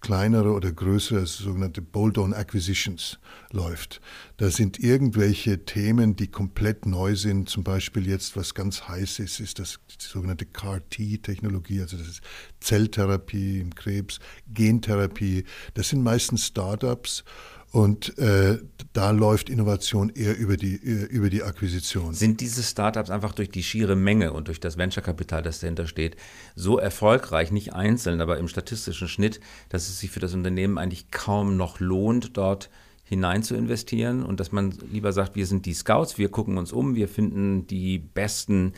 kleinere 0.00 0.52
oder 0.52 0.72
größere 0.72 1.20
also 1.20 1.44
sogenannte 1.44 1.82
Bolt-on 1.82 2.34
Acquisitions 2.34 3.18
läuft. 3.50 4.00
Da 4.36 4.50
sind 4.50 4.78
irgendwelche 4.78 5.64
Themen, 5.64 6.16
die 6.16 6.28
komplett 6.28 6.86
neu 6.86 7.16
sind. 7.16 7.48
Zum 7.48 7.64
Beispiel 7.64 8.06
jetzt, 8.06 8.36
was 8.36 8.54
ganz 8.54 8.88
heiß 8.88 9.18
ist, 9.20 9.40
ist 9.40 9.58
das 9.58 9.80
sogenannte 9.98 10.46
CAR-T-Technologie, 10.46 11.80
also 11.80 11.96
das 11.96 12.08
ist 12.08 12.20
Zelltherapie 12.60 13.60
im 13.60 13.74
Krebs, 13.74 14.18
Gentherapie. 14.52 15.44
Das 15.74 15.88
sind 15.88 16.02
meistens 16.02 16.46
Startups 16.46 17.24
und 17.72 18.16
äh, 18.18 18.58
da 18.92 19.10
läuft 19.10 19.50
Innovation 19.50 20.10
eher 20.10 20.36
über 20.38 20.56
die, 20.56 20.76
äh, 20.76 21.04
über 21.06 21.28
die 21.28 21.42
Akquisition. 21.42 22.14
Sind 22.14 22.40
diese 22.40 22.62
Startups 22.62 23.10
einfach 23.10 23.32
durch 23.32 23.50
die 23.50 23.62
schiere 23.62 23.96
Menge 23.96 24.32
und 24.32 24.48
durch 24.48 24.60
das 24.60 24.78
Venture-Kapital, 24.78 25.42
das 25.42 25.60
dahinter 25.60 25.86
steht, 25.86 26.16
so 26.54 26.78
erfolgreich, 26.78 27.50
nicht 27.50 27.74
einzeln, 27.74 28.20
aber 28.20 28.38
im 28.38 28.48
statistischen 28.48 29.08
Schnitt, 29.08 29.40
dass 29.68 29.88
es 29.88 30.00
sich 30.00 30.10
für 30.10 30.20
das 30.20 30.34
Unternehmen 30.34 30.78
eigentlich 30.78 31.10
kaum 31.10 31.56
noch 31.56 31.80
lohnt, 31.80 32.36
dort 32.36 32.70
hinein 33.04 33.42
zu 33.42 33.54
investieren 33.54 34.24
und 34.24 34.40
dass 34.40 34.50
man 34.50 34.72
lieber 34.90 35.12
sagt, 35.12 35.36
wir 35.36 35.46
sind 35.46 35.66
die 35.66 35.74
Scouts, 35.74 36.18
wir 36.18 36.28
gucken 36.28 36.58
uns 36.58 36.72
um, 36.72 36.96
wir 36.96 37.08
finden 37.08 37.66
die 37.66 37.98
besten 37.98 38.72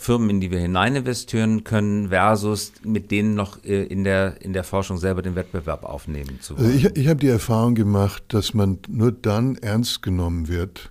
Firmen, 0.00 0.30
in 0.30 0.40
die 0.40 0.50
wir 0.50 0.58
hinein 0.58 0.96
investieren 0.96 1.62
können, 1.62 2.08
versus 2.08 2.72
mit 2.82 3.10
denen 3.10 3.34
noch 3.34 3.62
äh, 3.64 3.84
in 3.84 4.04
der, 4.04 4.40
in 4.40 4.52
der 4.52 4.64
Forschung 4.64 4.96
selber 4.98 5.22
den 5.22 5.34
Wettbewerb 5.34 5.84
aufnehmen 5.84 6.40
zu 6.40 6.56
wollen? 6.56 6.66
Also 6.66 6.88
ich, 6.88 6.96
ich 6.96 7.08
habe 7.08 7.20
die 7.20 7.28
Erfahrung 7.28 7.74
gemacht, 7.74 8.24
dass 8.28 8.54
man 8.54 8.78
nur 8.88 9.12
dann 9.12 9.56
ernst 9.56 10.02
genommen 10.02 10.48
wird 10.48 10.90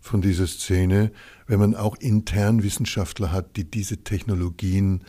von 0.00 0.20
dieser 0.20 0.46
Szene, 0.46 1.12
wenn 1.46 1.60
man 1.60 1.74
auch 1.74 1.96
intern 1.96 2.62
Wissenschaftler 2.62 3.32
hat, 3.32 3.56
die 3.56 3.64
diese 3.64 3.98
Technologien 3.98 5.02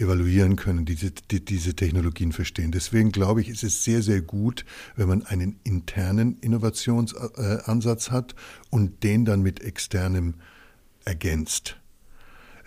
evaluieren 0.00 0.56
können, 0.56 0.84
diese, 0.84 1.10
die 1.10 1.44
diese 1.44 1.74
Technologien 1.74 2.32
verstehen. 2.32 2.70
Deswegen 2.72 3.12
glaube 3.12 3.40
ich, 3.40 3.48
ist 3.48 3.64
es 3.64 3.84
sehr, 3.84 4.02
sehr 4.02 4.22
gut, 4.22 4.64
wenn 4.96 5.08
man 5.08 5.24
einen 5.24 5.58
internen 5.64 6.38
Innovationsansatz 6.40 8.10
hat 8.10 8.34
und 8.70 9.02
den 9.02 9.24
dann 9.24 9.42
mit 9.42 9.60
externem 9.60 10.34
ergänzt. 11.04 11.76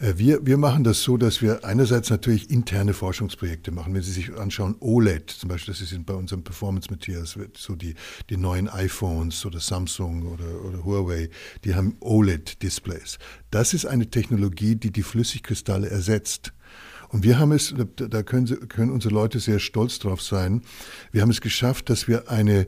Äh, 0.01 0.17
wir, 0.17 0.45
wir 0.45 0.57
machen 0.57 0.83
das 0.83 1.03
so, 1.03 1.17
dass 1.17 1.41
wir 1.41 1.63
einerseits 1.63 2.09
natürlich 2.09 2.49
interne 2.49 2.93
Forschungsprojekte 2.93 3.71
machen. 3.71 3.93
Wenn 3.93 4.01
Sie 4.01 4.11
sich 4.11 4.33
anschauen, 4.33 4.75
OLED 4.79 5.29
zum 5.29 5.49
Beispiel, 5.49 5.73
das 5.73 5.81
ist 5.81 6.05
bei 6.05 6.13
unserem 6.13 6.43
Performance 6.43 6.89
Materials, 6.89 7.37
so 7.55 7.75
die, 7.75 7.95
die 8.29 8.37
neuen 8.37 8.67
iPhones 8.67 9.45
oder 9.45 9.59
Samsung 9.59 10.27
oder, 10.27 10.65
oder 10.65 10.83
Huawei, 10.83 11.29
die 11.63 11.75
haben 11.75 11.95
OLED-Displays. 11.99 13.19
Das 13.51 13.73
ist 13.73 13.85
eine 13.85 14.09
Technologie, 14.09 14.75
die 14.75 14.91
die 14.91 15.03
Flüssigkristalle 15.03 15.89
ersetzt. 15.89 16.53
Und 17.09 17.23
wir 17.23 17.37
haben 17.39 17.51
es, 17.51 17.75
da 17.97 18.23
können, 18.23 18.47
Sie, 18.47 18.55
können 18.55 18.89
unsere 18.89 19.13
Leute 19.13 19.39
sehr 19.39 19.59
stolz 19.59 19.99
drauf 19.99 20.21
sein, 20.21 20.61
wir 21.11 21.21
haben 21.21 21.29
es 21.29 21.41
geschafft, 21.41 21.89
dass 21.89 22.07
wir 22.07 22.31
eine 22.31 22.67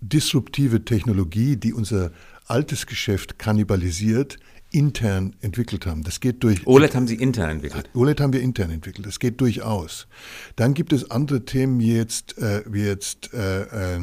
disruptive 0.00 0.84
Technologie, 0.84 1.56
die 1.56 1.72
unser 1.72 2.10
altes 2.46 2.86
Geschäft 2.86 3.38
kannibalisiert, 3.38 4.38
intern 4.76 5.34
entwickelt 5.40 5.86
haben. 5.86 6.02
Das 6.02 6.20
geht 6.20 6.44
durch. 6.44 6.66
OLED 6.66 6.94
haben 6.94 7.06
Sie 7.06 7.14
intern 7.14 7.48
entwickelt? 7.48 7.88
OLED 7.94 8.20
haben 8.20 8.34
wir 8.34 8.42
intern 8.42 8.70
entwickelt. 8.70 9.06
Das 9.06 9.18
geht 9.18 9.40
durchaus. 9.40 10.06
Dann 10.54 10.74
gibt 10.74 10.92
es 10.92 11.10
andere 11.10 11.46
Themen 11.46 11.80
wie 11.80 11.96
jetzt, 11.96 12.36
äh, 12.36 12.62
wie 12.66 12.82
jetzt 12.82 13.32
äh, 13.32 13.96
äh, 13.96 14.00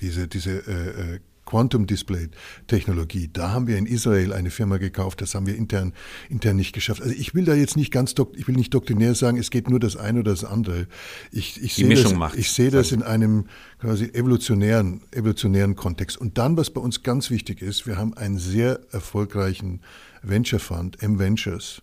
diese, 0.00 0.26
diese 0.26 0.50
äh, 0.50 1.14
äh, 1.14 1.20
Quantum 1.48 1.86
Display 1.86 2.28
Technologie. 2.66 3.30
Da 3.32 3.52
haben 3.52 3.66
wir 3.66 3.78
in 3.78 3.86
Israel 3.86 4.34
eine 4.34 4.50
Firma 4.50 4.76
gekauft, 4.76 5.22
das 5.22 5.34
haben 5.34 5.46
wir 5.46 5.56
intern, 5.56 5.94
intern 6.28 6.56
nicht 6.56 6.74
geschafft. 6.74 7.00
Also 7.00 7.14
ich 7.14 7.34
will 7.34 7.46
da 7.46 7.54
jetzt 7.54 7.74
nicht 7.74 7.90
ganz, 7.90 8.14
ich 8.36 8.46
will 8.46 8.54
nicht 8.54 8.74
doktrinär 8.74 9.14
sagen, 9.14 9.38
es 9.38 9.48
geht 9.50 9.70
nur 9.70 9.80
das 9.80 9.96
eine 9.96 10.20
oder 10.20 10.32
das 10.32 10.44
andere. 10.44 10.86
Ich, 11.32 11.62
ich 11.62 11.74
sehe 11.74 11.88
das, 11.94 12.14
macht. 12.14 12.36
ich 12.36 12.52
sehe 12.52 12.70
das 12.70 12.92
in 12.92 13.02
einem 13.02 13.46
quasi 13.80 14.10
evolutionären, 14.12 15.00
evolutionären 15.10 15.74
Kontext. 15.74 16.18
Und 16.18 16.36
dann, 16.36 16.58
was 16.58 16.68
bei 16.68 16.82
uns 16.82 17.02
ganz 17.02 17.30
wichtig 17.30 17.62
ist, 17.62 17.86
wir 17.86 17.96
haben 17.96 18.14
einen 18.14 18.38
sehr 18.38 18.80
erfolgreichen 18.90 19.80
Venture 20.22 20.60
Fund, 20.60 21.02
M-Ventures. 21.02 21.80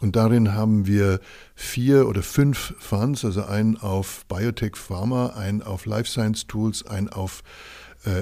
Und 0.00 0.16
darin 0.16 0.52
haben 0.52 0.86
wir 0.86 1.18
vier 1.54 2.08
oder 2.08 2.22
fünf 2.22 2.74
Funds, 2.78 3.24
also 3.24 3.44
einen 3.44 3.78
auf 3.78 4.26
Biotech 4.26 4.76
Pharma, 4.76 5.28
einen 5.28 5.62
auf 5.62 5.86
Life 5.86 6.10
Science 6.10 6.46
Tools, 6.46 6.86
einen 6.86 7.08
auf 7.08 7.42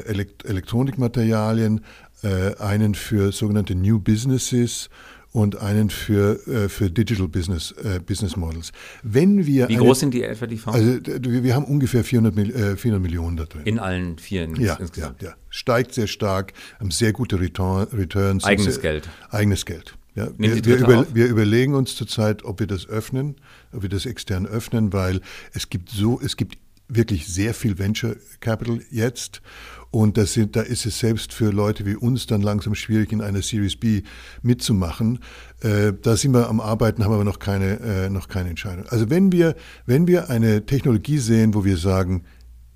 Elekt 0.07 0.45
Elektronikmaterialien, 0.45 1.83
äh, 2.23 2.55
einen 2.59 2.95
für 2.95 3.33
sogenannte 3.33 3.75
New 3.75 3.99
Businesses 4.01 4.89
und 5.37 5.61
einen 5.61 5.91
für, 5.91 6.47
äh, 6.49 6.71
für 6.71 6.91
Digital 6.91 7.29
Business, 7.29 7.73
äh, 7.73 8.01
Business 8.01 8.37
Models. 8.37 8.73
Wenn 9.03 9.45
wir 9.45 9.69
Wie 9.69 9.77
eine, 9.77 9.85
groß 9.85 10.01
sind 10.01 10.15
die 10.15 10.23
etwa 10.23 10.47
die 10.47 10.57
Fonds? 10.57 10.79
Also 10.79 10.99
wir 11.05 11.55
haben 11.55 11.67
ungefähr 11.67 12.05
400, 12.05 12.39
äh, 12.39 12.77
400 12.77 13.03
Millionen 13.03 13.37
da 13.37 13.45
drin. 13.45 13.63
In 13.65 13.79
allen 13.79 14.19
vier 14.19 14.49
ja, 14.59 14.77
insgesamt? 14.77 15.21
Ja, 15.21 15.29
ja. 15.29 15.35
Steigt 15.51 15.93
sehr 15.93 16.07
stark, 16.07 16.55
haben 16.81 16.91
sehr 16.91 17.13
gute 17.13 17.39
Return, 17.39 17.87
Returns. 17.93 18.45
Eigenes 18.45 18.77
sehr, 18.77 18.83
Geld. 18.83 19.11
Eigenes 19.29 19.67
Geld. 19.67 19.95
Ja, 20.15 20.29
wir, 20.39 20.65
wir, 20.65 20.77
über, 20.79 21.07
wir, 21.15 21.27
überlegen 21.27 21.75
uns 21.75 21.95
zurzeit, 21.95 22.43
ob 22.43 22.61
wir 22.61 22.67
das 22.67 22.89
öffnen, 22.89 23.37
ob 23.73 23.83
wir 23.83 23.91
das 23.91 24.07
extern 24.07 24.47
öffnen, 24.47 24.95
weil 24.95 25.21
es 25.53 25.69
gibt 25.69 25.91
so, 25.91 26.19
es 26.25 26.39
gibt 26.39 26.57
wirklich 26.89 27.27
sehr 27.27 27.55
viel 27.55 27.79
Venture 27.79 28.17
Capital 28.41 28.81
jetzt. 28.91 29.43
Und 29.91 30.19
das 30.19 30.35
sind, 30.35 30.57
da 30.57 30.61
ist 30.61 30.85
es 30.85 30.99
selbst 30.99 31.33
für 31.33 31.51
Leute 31.51 31.87
wie 31.87 31.95
uns 31.95 32.27
dann 32.27 32.43
langsam 32.43 32.75
schwierig, 32.75 33.13
in 33.13 33.23
einer 33.23 33.41
Series 33.41 33.77
B 33.77 34.03
mitzumachen. 34.43 35.21
Äh, 35.61 35.93
da 36.03 36.17
sind 36.17 36.33
wir 36.33 36.49
am 36.49 36.61
Arbeiten, 36.61 37.05
haben 37.05 37.15
aber 37.15 37.25
noch 37.25 37.39
keine, 37.39 37.81
äh, 37.81 38.11
noch 38.11 38.29
keine 38.29 38.51
Entscheidung. 38.51 38.87
Also 38.89 39.09
wenn 39.11 39.33
wir, 39.33 39.55
wenn 39.87 40.07
wir 40.07 40.29
eine 40.29 40.67
Technologie 40.67 41.19
sehen, 41.19 41.55
wo 41.55 41.65
wir 41.65 41.77
sagen, 41.77 42.25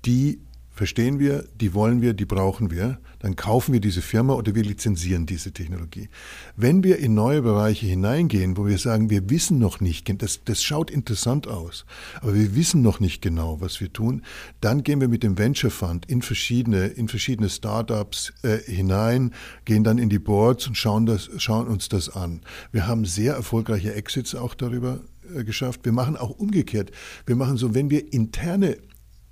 die 0.05 0.41
verstehen 0.81 1.19
wir, 1.19 1.45
die 1.59 1.75
wollen 1.75 2.01
wir, 2.01 2.15
die 2.15 2.25
brauchen 2.25 2.71
wir, 2.71 2.97
dann 3.19 3.35
kaufen 3.35 3.71
wir 3.71 3.79
diese 3.79 4.01
Firma 4.01 4.33
oder 4.33 4.55
wir 4.55 4.63
lizenzieren 4.63 5.27
diese 5.27 5.51
Technologie. 5.51 6.09
Wenn 6.55 6.83
wir 6.83 6.97
in 6.97 7.13
neue 7.13 7.43
Bereiche 7.43 7.85
hineingehen, 7.85 8.57
wo 8.57 8.65
wir 8.65 8.79
sagen, 8.79 9.11
wir 9.11 9.29
wissen 9.29 9.59
noch 9.59 9.79
nicht, 9.79 10.11
das, 10.23 10.39
das 10.43 10.63
schaut 10.63 10.89
interessant 10.89 11.47
aus, 11.47 11.85
aber 12.21 12.33
wir 12.33 12.55
wissen 12.55 12.81
noch 12.81 12.99
nicht 12.99 13.21
genau, 13.21 13.61
was 13.61 13.79
wir 13.79 13.93
tun, 13.93 14.23
dann 14.59 14.81
gehen 14.81 14.99
wir 15.01 15.07
mit 15.07 15.21
dem 15.21 15.37
Venture 15.37 15.69
Fund 15.69 16.07
in 16.07 16.23
verschiedene, 16.23 16.87
in 16.87 17.07
verschiedene 17.07 17.51
Startups 17.51 18.33
äh, 18.41 18.57
hinein, 18.57 19.35
gehen 19.65 19.83
dann 19.83 19.99
in 19.99 20.09
die 20.09 20.17
Boards 20.17 20.65
und 20.65 20.75
schauen, 20.75 21.05
das, 21.05 21.29
schauen 21.37 21.67
uns 21.67 21.89
das 21.89 22.09
an. 22.09 22.41
Wir 22.71 22.87
haben 22.87 23.05
sehr 23.05 23.35
erfolgreiche 23.35 23.93
Exits 23.93 24.33
auch 24.33 24.55
darüber 24.55 25.01
äh, 25.35 25.43
geschafft. 25.43 25.81
Wir 25.83 25.91
machen 25.91 26.17
auch 26.17 26.31
umgekehrt. 26.31 26.89
Wir 27.27 27.35
machen 27.35 27.57
so, 27.57 27.75
wenn 27.75 27.91
wir 27.91 28.11
interne 28.11 28.77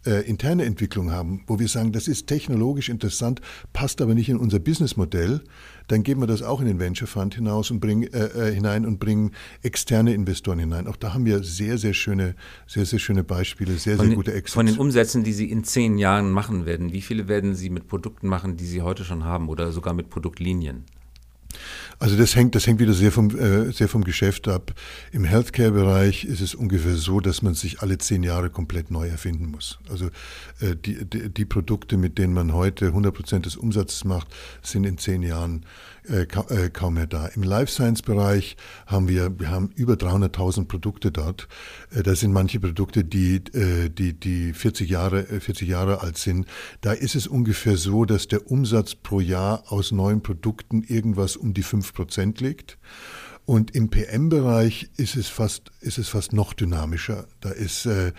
äh, 0.05 0.27
interne 0.27 0.65
Entwicklung 0.65 1.11
haben, 1.11 1.43
wo 1.47 1.59
wir 1.59 1.67
sagen, 1.67 1.91
das 1.91 2.07
ist 2.07 2.27
technologisch 2.27 2.89
interessant, 2.89 3.41
passt 3.73 4.01
aber 4.01 4.13
nicht 4.13 4.29
in 4.29 4.37
unser 4.37 4.59
Businessmodell, 4.59 5.41
dann 5.87 6.03
geben 6.03 6.21
wir 6.21 6.27
das 6.27 6.41
auch 6.41 6.61
in 6.61 6.67
den 6.67 6.79
Venture 6.79 7.07
Fund 7.07 7.35
hinaus 7.35 7.71
und 7.71 7.79
bringen, 7.79 8.03
äh, 8.13 8.49
äh, 8.49 8.53
hinein 8.53 8.85
und 8.85 8.99
bringen 8.99 9.31
externe 9.63 10.13
Investoren 10.13 10.59
hinein. 10.59 10.87
Auch 10.87 10.95
da 10.95 11.13
haben 11.13 11.25
wir 11.25 11.43
sehr, 11.43 11.77
sehr 11.77 11.93
schöne, 11.93 12.35
sehr, 12.67 12.85
sehr 12.85 12.99
schöne 12.99 13.23
Beispiele, 13.23 13.73
sehr, 13.77 13.97
von 13.97 14.07
sehr 14.07 14.15
gute 14.15 14.33
Exits. 14.33 14.53
Von 14.53 14.65
den 14.67 14.77
Umsätzen, 14.77 15.23
die 15.23 15.33
Sie 15.33 15.49
in 15.49 15.63
zehn 15.63 15.97
Jahren 15.97 16.31
machen 16.31 16.65
werden, 16.65 16.93
wie 16.93 17.01
viele 17.01 17.27
werden 17.27 17.55
Sie 17.55 17.69
mit 17.69 17.87
Produkten 17.87 18.27
machen, 18.27 18.55
die 18.55 18.65
Sie 18.65 18.81
heute 18.81 19.03
schon 19.03 19.23
haben 19.23 19.49
oder 19.49 19.71
sogar 19.71 19.93
mit 19.93 20.09
Produktlinien? 20.09 20.85
Also 21.99 22.15
das 22.15 22.35
hängt, 22.35 22.55
das 22.55 22.65
hängt 22.67 22.79
wieder 22.79 22.93
sehr 22.93 23.11
vom, 23.11 23.29
äh, 23.37 23.71
sehr 23.71 23.87
vom 23.87 24.03
Geschäft 24.03 24.47
ab. 24.47 24.73
Im 25.11 25.23
Healthcare-Bereich 25.23 26.25
ist 26.25 26.41
es 26.41 26.55
ungefähr 26.55 26.95
so, 26.95 27.19
dass 27.19 27.41
man 27.41 27.53
sich 27.53 27.81
alle 27.81 27.97
zehn 27.97 28.23
Jahre 28.23 28.49
komplett 28.49 28.91
neu 28.91 29.07
erfinden 29.07 29.51
muss. 29.51 29.79
Also 29.89 30.07
äh, 30.59 30.75
die, 30.75 31.05
die, 31.05 31.29
die, 31.29 31.45
Produkte, 31.45 31.97
mit 31.97 32.17
denen 32.17 32.33
man 32.33 32.53
heute 32.53 32.87
100 32.87 33.13
Prozent 33.13 33.45
des 33.45 33.55
Umsatzes 33.55 34.05
macht, 34.05 34.27
sind 34.61 34.85
in 34.85 34.97
zehn 34.97 35.23
Jahren 35.23 35.65
äh, 36.09 36.23
äh, 36.23 36.69
kaum 36.71 36.95
mehr 36.95 37.05
da. 37.05 37.27
Im 37.27 37.43
Life 37.43 37.71
Science 37.71 38.01
Bereich 38.01 38.57
haben 38.87 39.07
wir, 39.07 39.39
wir 39.39 39.51
haben 39.51 39.69
über 39.75 39.93
300.000 39.93 40.65
Produkte 40.65 41.11
dort. 41.11 41.47
Äh, 41.91 42.01
da 42.03 42.15
sind 42.15 42.31
manche 42.31 42.59
Produkte, 42.59 43.03
die, 43.03 43.35
äh, 43.53 43.89
die, 43.89 44.13
die 44.13 44.53
40 44.53 44.89
Jahre, 44.89 45.23
40 45.23 45.67
äh, 45.67 45.71
Jahre 45.71 46.01
alt 46.01 46.17
sind. 46.17 46.47
Da 46.81 46.93
ist 46.93 47.15
es 47.15 47.27
ungefähr 47.27 47.77
so, 47.77 48.05
dass 48.05 48.27
der 48.27 48.49
Umsatz 48.49 48.95
pro 48.95 49.19
Jahr 49.19 49.63
aus 49.67 49.91
neuen 49.91 50.23
Produkten 50.23 50.83
irgendwas 50.83 51.35
um 51.35 51.48
die 51.53 51.63
5 51.63 51.93
Prozent 51.93 52.41
liegt. 52.41 52.77
Und 53.45 53.71
im 53.75 53.89
PM-Bereich 53.89 54.91
ist 54.95 55.15
es 55.15 55.27
fast, 55.27 55.71
ist 55.81 55.97
es 55.97 56.07
fast 56.09 56.33
noch 56.33 56.53
dynamischer. 56.53 57.27
Da 57.39 57.49
ist 57.49 57.87
äh, 57.87 58.11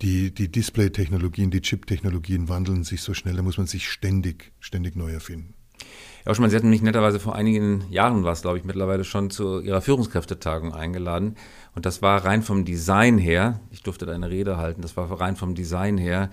die, 0.00 0.32
die 0.32 0.50
Display-Technologien, 0.50 1.50
die 1.50 1.60
Chip-Technologien 1.60 2.48
wandeln 2.48 2.84
sich 2.84 3.02
so 3.02 3.12
schnell, 3.12 3.36
da 3.36 3.42
muss 3.42 3.58
man 3.58 3.66
sich 3.66 3.86
ständig, 3.90 4.52
ständig 4.60 4.96
neu 4.96 5.10
erfinden. 5.10 5.52
Herr 6.24 6.32
Oschmann, 6.32 6.50
Sie 6.50 6.56
hatten 6.56 6.70
mich 6.70 6.82
netterweise 6.82 7.20
vor 7.20 7.34
einigen 7.34 7.84
Jahren, 7.90 8.24
war 8.24 8.32
es 8.32 8.42
glaube 8.42 8.58
ich 8.58 8.64
mittlerweile 8.64 9.04
schon, 9.04 9.30
zu 9.30 9.60
Ihrer 9.60 9.80
Führungskräftetagung 9.80 10.74
eingeladen. 10.74 11.36
Und 11.74 11.86
das 11.86 12.02
war 12.02 12.24
rein 12.24 12.42
vom 12.42 12.64
Design 12.64 13.18
her, 13.18 13.60
ich 13.70 13.82
durfte 13.82 14.06
da 14.06 14.12
eine 14.12 14.30
Rede 14.30 14.56
halten, 14.56 14.82
das 14.82 14.96
war 14.96 15.10
rein 15.20 15.36
vom 15.36 15.54
Design 15.54 15.98
her, 15.98 16.30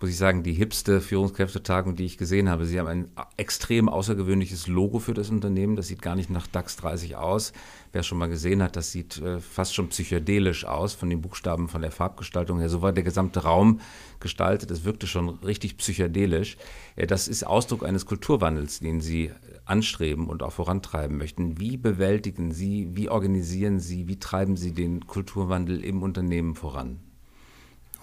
muss 0.00 0.10
ich 0.10 0.18
sagen, 0.18 0.42
die 0.42 0.52
hipste 0.52 1.00
Führungskräftetagung, 1.00 1.96
die 1.96 2.04
ich 2.04 2.18
gesehen 2.18 2.50
habe. 2.50 2.66
Sie 2.66 2.78
haben 2.78 2.86
ein 2.86 3.08
extrem 3.38 3.88
außergewöhnliches 3.88 4.66
Logo 4.66 4.98
für 4.98 5.14
das 5.14 5.30
Unternehmen. 5.30 5.74
Das 5.74 5.88
sieht 5.88 6.02
gar 6.02 6.16
nicht 6.16 6.28
nach 6.28 6.46
DAX 6.46 6.76
30 6.76 7.16
aus. 7.16 7.54
Wer 7.92 8.02
schon 8.02 8.18
mal 8.18 8.28
gesehen 8.28 8.62
hat, 8.62 8.76
das 8.76 8.92
sieht 8.92 9.16
äh, 9.22 9.40
fast 9.40 9.74
schon 9.74 9.88
psychedelisch 9.88 10.66
aus 10.66 10.92
von 10.92 11.08
den 11.08 11.22
Buchstaben, 11.22 11.68
von 11.68 11.80
der 11.80 11.90
Farbgestaltung 11.90 12.58
her. 12.58 12.68
So 12.68 12.82
war 12.82 12.92
der 12.92 13.04
gesamte 13.04 13.40
Raum 13.44 13.80
gestaltet. 14.20 14.70
Es 14.70 14.84
wirkte 14.84 15.06
schon 15.06 15.30
richtig 15.30 15.78
psychedelisch. 15.78 16.58
Äh, 16.96 17.06
das 17.06 17.26
ist 17.26 17.46
Ausdruck 17.46 17.82
eines 17.82 18.04
Kulturwandels, 18.04 18.80
den 18.80 19.00
Sie 19.00 19.30
anstreben 19.64 20.28
und 20.28 20.42
auch 20.42 20.52
vorantreiben 20.52 21.16
möchten. 21.16 21.58
Wie 21.58 21.78
bewältigen 21.78 22.52
Sie, 22.52 22.90
wie 22.92 23.08
organisieren 23.08 23.80
Sie, 23.80 24.08
wie 24.08 24.18
treiben 24.18 24.56
Sie 24.56 24.72
den 24.72 25.06
Kulturwandel 25.06 25.82
im 25.82 26.02
Unternehmen 26.02 26.54
voran? 26.54 27.00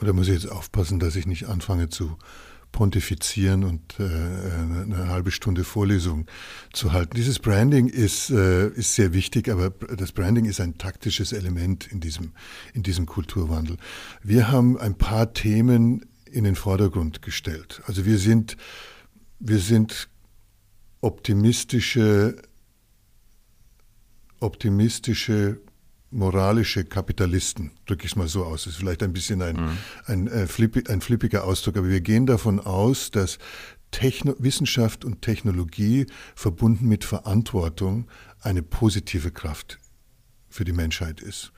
Oder 0.03 0.12
muss 0.12 0.27
ich 0.27 0.33
jetzt 0.33 0.51
aufpassen, 0.51 1.00
dass 1.00 1.15
ich 1.15 1.27
nicht 1.27 1.48
anfange 1.48 1.88
zu 1.88 2.17
pontifizieren 2.74 3.63
und 3.63 3.98
äh, 4.01 4.03
eine 4.03 5.07
halbe 5.07 5.31
Stunde 5.31 5.63
Vorlesung 5.63 6.25
zu 6.74 6.91
halten. 6.91 7.15
Dieses 7.15 7.39
Branding 7.39 7.88
ist, 7.88 8.29
äh, 8.29 8.67
ist 8.67 8.95
sehr 8.95 9.13
wichtig, 9.13 9.48
aber 9.48 9.69
das 9.69 10.12
Branding 10.12 10.43
ist 10.43 10.60
ein 10.60 10.77
taktisches 10.77 11.31
Element 11.31 11.88
in 11.89 12.01
diesem, 12.01 12.33
in 12.73 12.84
diesem 12.84 13.06
Kulturwandel. 13.06 13.78
Wir 14.21 14.51
haben 14.51 14.78
ein 14.78 14.97
paar 14.97 15.32
Themen 15.32 16.06
in 16.30 16.43
den 16.43 16.56
Vordergrund 16.56 17.21
gestellt. 17.21 17.82
Also 17.86 18.04
wir 18.04 18.17
sind, 18.17 18.58
wir 19.39 19.60
sind 19.60 20.10
optimistische, 20.99 22.41
optimistische 24.41 25.62
moralische 26.13 26.86
Kapitalisten, 26.86 27.71
drücke 27.86 28.06
ich 28.06 28.12
es 28.12 28.15
mal 28.15 28.28
so 28.28 28.45
aus. 28.45 28.63
Das 28.63 28.73
ist 28.73 28.80
vielleicht 28.80 29.04
ein 29.04 29.13
bisschen 29.13 29.41
ein, 29.41 29.56
mhm. 29.56 29.78
ein, 30.06 30.28
äh, 30.28 30.47
flippi, 30.47 30.84
ein 30.89 31.02
flippiger 31.02 31.43
Ausdruck, 31.43 31.78
aber 31.78 31.89
wir 31.89 32.02
gehen 32.02 32.26
davon 32.26 32.60
aus, 32.60 33.12
dass 33.12 33.39
Techno 33.91 34.36
Wissenschaft 34.39 35.06
und 35.06 35.21
Technologie 35.21 36.08
verbunden 36.36 36.88
mit 36.88 37.04
Verantwortung 37.04 38.08
eine 38.41 38.63
positive 38.63 39.32
Kraft 39.32 39.80
für 40.49 40.65
die 40.65 40.73
Menschheit 40.73 41.21
ist. 41.21 41.52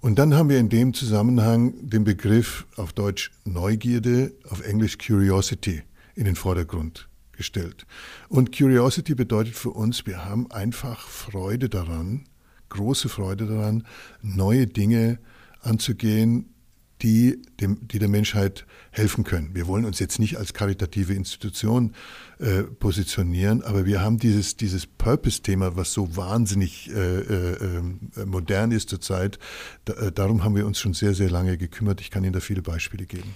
Und 0.00 0.18
dann 0.18 0.34
haben 0.34 0.48
wir 0.48 0.58
in 0.58 0.70
dem 0.70 0.94
Zusammenhang 0.94 1.74
den 1.88 2.04
Begriff 2.04 2.66
auf 2.76 2.92
Deutsch 2.92 3.30
Neugierde, 3.44 4.32
auf 4.48 4.62
Englisch 4.62 4.96
Curiosity 4.96 5.82
in 6.14 6.24
den 6.24 6.36
Vordergrund 6.36 7.08
gestellt. 7.32 7.86
Und 8.28 8.56
Curiosity 8.56 9.14
bedeutet 9.14 9.54
für 9.54 9.70
uns, 9.70 10.06
wir 10.06 10.24
haben 10.24 10.50
einfach 10.50 11.06
Freude 11.06 11.68
daran, 11.68 12.26
große 12.70 13.08
Freude 13.08 13.46
daran, 13.46 13.86
neue 14.22 14.66
Dinge 14.66 15.18
anzugehen, 15.60 16.54
die, 17.02 17.40
dem, 17.60 17.86
die 17.88 17.98
der 17.98 18.08
Menschheit 18.08 18.66
helfen 18.90 19.24
können. 19.24 19.54
Wir 19.54 19.66
wollen 19.66 19.84
uns 19.84 19.98
jetzt 19.98 20.18
nicht 20.18 20.36
als 20.36 20.52
karitative 20.52 21.14
Institution 21.14 21.94
äh, 22.38 22.62
positionieren, 22.62 23.62
aber 23.62 23.86
wir 23.86 24.00
haben 24.00 24.18
dieses, 24.18 24.56
dieses 24.56 24.86
Purpose-Thema, 24.86 25.76
was 25.76 25.92
so 25.92 26.16
wahnsinnig 26.16 26.90
äh, 26.90 27.20
äh, 27.20 27.82
modern 28.26 28.70
ist 28.72 28.90
zurzeit. 28.90 29.38
Da, 29.84 29.94
äh, 29.94 30.12
darum 30.12 30.44
haben 30.44 30.56
wir 30.56 30.66
uns 30.66 30.78
schon 30.78 30.94
sehr, 30.94 31.14
sehr 31.14 31.30
lange 31.30 31.56
gekümmert. 31.56 32.00
Ich 32.00 32.10
kann 32.10 32.24
Ihnen 32.24 32.32
da 32.32 32.40
viele 32.40 32.62
Beispiele 32.62 33.06
geben. 33.06 33.34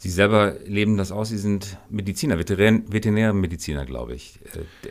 Sie 0.00 0.10
selber 0.10 0.54
leben 0.64 0.96
das 0.96 1.10
aus, 1.10 1.30
Sie 1.30 1.38
sind 1.38 1.76
Mediziner, 1.90 2.38
Veterinärmediziner, 2.38 3.84
glaube 3.84 4.14
ich. 4.14 4.38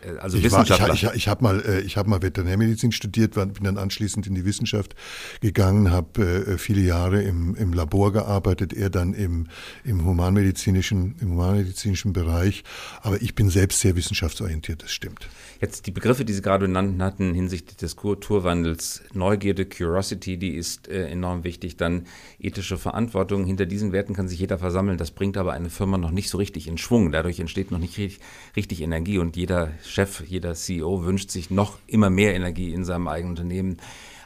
Äh, 0.03 0.17
also 0.19 0.37
ich 0.37 0.43
Wissenschaftler. 0.43 0.89
War, 0.89 0.95
ich, 0.95 1.03
ich, 1.03 1.13
ich 1.13 1.27
habe 1.29 1.43
mal, 1.43 1.61
äh, 1.61 1.87
hab 1.87 2.07
mal 2.07 2.21
Veterinärmedizin 2.21 2.91
studiert, 2.91 3.35
bin 3.35 3.53
dann 3.63 3.77
anschließend 3.77 4.27
in 4.27 4.35
die 4.35 4.43
Wissenschaft 4.43 4.95
gegangen, 5.39 5.91
habe 5.91 6.21
äh, 6.23 6.57
viele 6.57 6.81
Jahre 6.81 7.21
im, 7.21 7.55
im 7.55 7.71
Labor 7.71 8.11
gearbeitet, 8.11 8.73
eher 8.73 8.89
dann 8.89 9.13
im, 9.13 9.47
im, 9.85 10.03
humanmedizinischen, 10.03 11.15
im 11.21 11.31
humanmedizinischen 11.31 12.11
Bereich. 12.11 12.65
Aber 13.01 13.21
ich 13.21 13.33
bin 13.33 13.49
selbst 13.49 13.79
sehr 13.79 13.95
wissenschaftsorientiert, 13.95 14.83
das 14.83 14.91
stimmt. 14.91 15.29
Jetzt 15.59 15.87
die 15.87 15.91
Begriffe, 15.91 16.23
die 16.23 16.33
Sie 16.33 16.41
gerade 16.41 16.67
benannt 16.67 17.01
hatten 17.01 17.33
hinsichtlich 17.33 17.77
des 17.77 17.95
Kulturwandels, 17.95 19.03
Neugierde, 19.13 19.65
Curiosity, 19.65 20.37
die 20.37 20.55
ist 20.55 20.87
äh, 20.87 21.07
enorm 21.07 21.43
wichtig. 21.43 21.77
Dann 21.77 22.05
ethische 22.39 22.77
Verantwortung. 22.77 23.45
Hinter 23.45 23.65
diesen 23.65 23.91
Werten 23.91 24.13
kann 24.13 24.27
sich 24.27 24.39
jeder 24.39 24.59
versammeln. 24.59 24.97
Das 24.97 25.11
bringt 25.11 25.35
aber 25.37 25.53
eine 25.53 25.69
Firma 25.69 25.97
noch 25.97 26.11
nicht 26.11 26.29
so 26.29 26.37
richtig 26.37 26.67
in 26.67 26.77
Schwung. 26.77 27.11
Dadurch 27.11 27.39
entsteht 27.39 27.71
noch 27.71 27.79
nicht 27.79 27.97
richtig, 27.97 28.19
richtig 28.55 28.81
Energie 28.81 29.17
und 29.17 29.35
jeder 29.35 29.71
Chef, 29.83 30.21
jeder 30.27 30.53
CEO 30.53 31.03
wünscht 31.05 31.31
sich 31.31 31.49
noch 31.49 31.79
immer 31.87 32.09
mehr 32.09 32.35
Energie 32.35 32.73
in 32.73 32.85
seinem 32.85 33.07
eigenen 33.07 33.31
Unternehmen. 33.31 33.77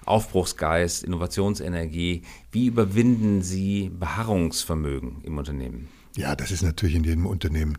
Aufbruchsgeist, 0.05 1.03
Innovationsenergie. 1.03 2.23
Wie 2.51 2.65
überwinden 2.65 3.41
Sie 3.41 3.89
Beharrungsvermögen 3.89 5.21
im 5.23 5.37
Unternehmen? 5.37 5.87
Ja, 6.17 6.35
das 6.35 6.51
ist 6.51 6.61
natürlich 6.61 6.95
in 6.95 7.05
jedem 7.05 7.25
Unternehmen 7.25 7.77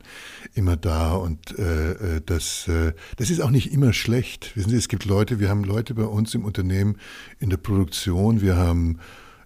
immer 0.55 0.77
da 0.77 1.13
und 1.13 1.59
äh, 1.59 1.93
äh, 2.17 2.21
das, 2.25 2.67
äh, 2.67 2.95
das 3.17 3.29
ist 3.29 3.41
auch 3.41 3.51
nicht 3.51 3.73
immer 3.73 3.93
schlecht. 3.93 4.57
Wissen 4.57 4.71
Sie, 4.71 4.77
es 4.77 4.89
gibt 4.89 5.05
Leute, 5.05 5.39
wir 5.39 5.51
haben 5.51 5.65
Leute 5.65 5.95
bei 5.95 6.05
uns 6.05 6.35
im 6.35 6.45
Unternehmen 6.45 6.97
in 7.41 7.51
der 7.51 7.59
Produktion, 7.59 8.41
wir 8.41 8.57
haben 8.57 8.99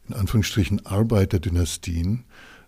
in 0.09 0.15
Anführungsstrichen 0.15 0.87
Arbeiterdynastien. 0.87 2.25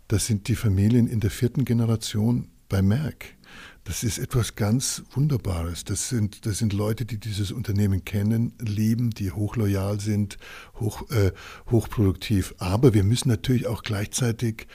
Das 0.09 0.26
sind 0.26 0.48
die 0.48 0.57
Familien 0.57 1.07
in 1.07 1.20
der 1.20 1.31
vierten 1.31 1.64
Generation 1.64 2.48
bei 2.68 2.83
Merck. 2.83 3.37
Das 3.85 4.02
ist 4.02 4.18
etwas 4.18 4.54
ganz 4.57 5.04
Wunderbares. 5.12 5.85
Das 5.85 6.09
sind, 6.09 6.44
das 6.46 6.59
sind 6.59 6.72
Leute, 6.72 7.07
die 7.07 7.18
dieses 7.18 7.52
Unternehmen 7.52 8.04
kennen, 8.04 8.52
lieben, 8.59 9.11
die 9.11 9.31
hochloyal 9.31 10.00
sind, 10.00 10.37
hoch, 10.74 11.09
äh, 11.11 11.33
hochproduktiv. 11.70 12.54
Aber 12.59 12.92
wir 12.92 13.04
müssen 13.04 13.28
natürlich 13.28 13.66
auch 13.66 13.83
gleichzeitig 13.83 14.66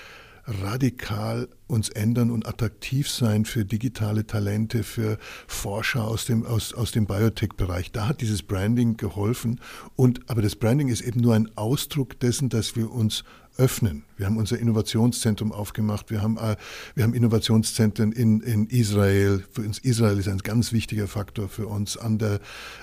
radikal 0.45 1.47
uns 1.67 1.89
ändern 1.89 2.32
und 2.32 2.47
attraktiv 2.47 3.10
sein 3.10 3.45
für 3.45 3.65
digitale 3.65 4.27
Talente, 4.27 4.84
für 4.84 5.17
Forscher 5.47 6.06
aus 6.06 6.25
dem, 6.25 6.45
aus, 6.45 6.73
aus 6.73 6.91
dem 6.91 7.06
Biotech-Bereich. 7.06 7.91
Da 7.91 8.08
hat 8.08 8.21
dieses 8.21 8.43
Branding 8.43 8.97
geholfen. 8.97 9.60
Und, 9.95 10.29
aber 10.29 10.41
das 10.41 10.56
Branding 10.56 10.89
ist 10.89 11.01
eben 11.01 11.21
nur 11.21 11.34
ein 11.34 11.49
Ausdruck 11.56 12.19
dessen, 12.19 12.49
dass 12.49 12.75
wir 12.75 12.91
uns 12.91 13.23
öffnen. 13.57 14.03
Wir 14.17 14.25
haben 14.27 14.37
unser 14.37 14.57
Innovationszentrum 14.57 15.51
aufgemacht. 15.51 16.09
Wir 16.09 16.21
haben, 16.21 16.37
äh, 16.37 16.55
wir 16.95 17.03
haben 17.03 17.13
Innovationszentren 17.13 18.11
in, 18.11 18.41
in 18.41 18.67
Israel. 18.67 19.43
Für 19.51 19.61
uns 19.61 19.79
Israel 19.79 20.17
ist 20.17 20.27
ein 20.27 20.39
ganz 20.39 20.71
wichtiger 20.71 21.07
Faktor 21.07 21.49
für 21.49 21.67
uns 21.67 21.97
an 21.97 22.17
der, 22.17 22.39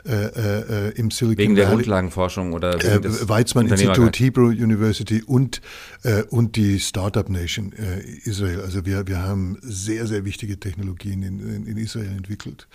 äh, 0.07 0.13
äh, 0.13 0.89
äh 0.89 0.99
im 0.99 1.11
Silicon 1.11 1.39
Wegen 1.39 1.55
der 1.55 1.69
Grundlagenforschung 1.69 2.53
oder 2.53 2.75
wegen 2.75 3.05
äh, 3.05 3.29
Weizmann 3.29 3.69
Institut, 3.69 4.19
Hebrew 4.19 4.49
University 4.49 5.23
und, 5.23 5.61
äh, 6.03 6.23
und 6.25 6.57
die 6.57 6.79
Startup 6.79 7.29
Nation 7.29 7.73
äh, 7.73 8.01
Israel. 8.25 8.61
Also 8.61 8.85
wir, 8.85 9.07
wir 9.07 9.23
haben 9.23 9.59
sehr, 9.63 10.07
sehr 10.07 10.25
wichtige 10.25 10.59
Technologien 10.59 11.23
in, 11.23 11.41
in, 11.41 11.67
in 11.67 11.77
Israel 11.77 12.11
entwickelt 12.17 12.69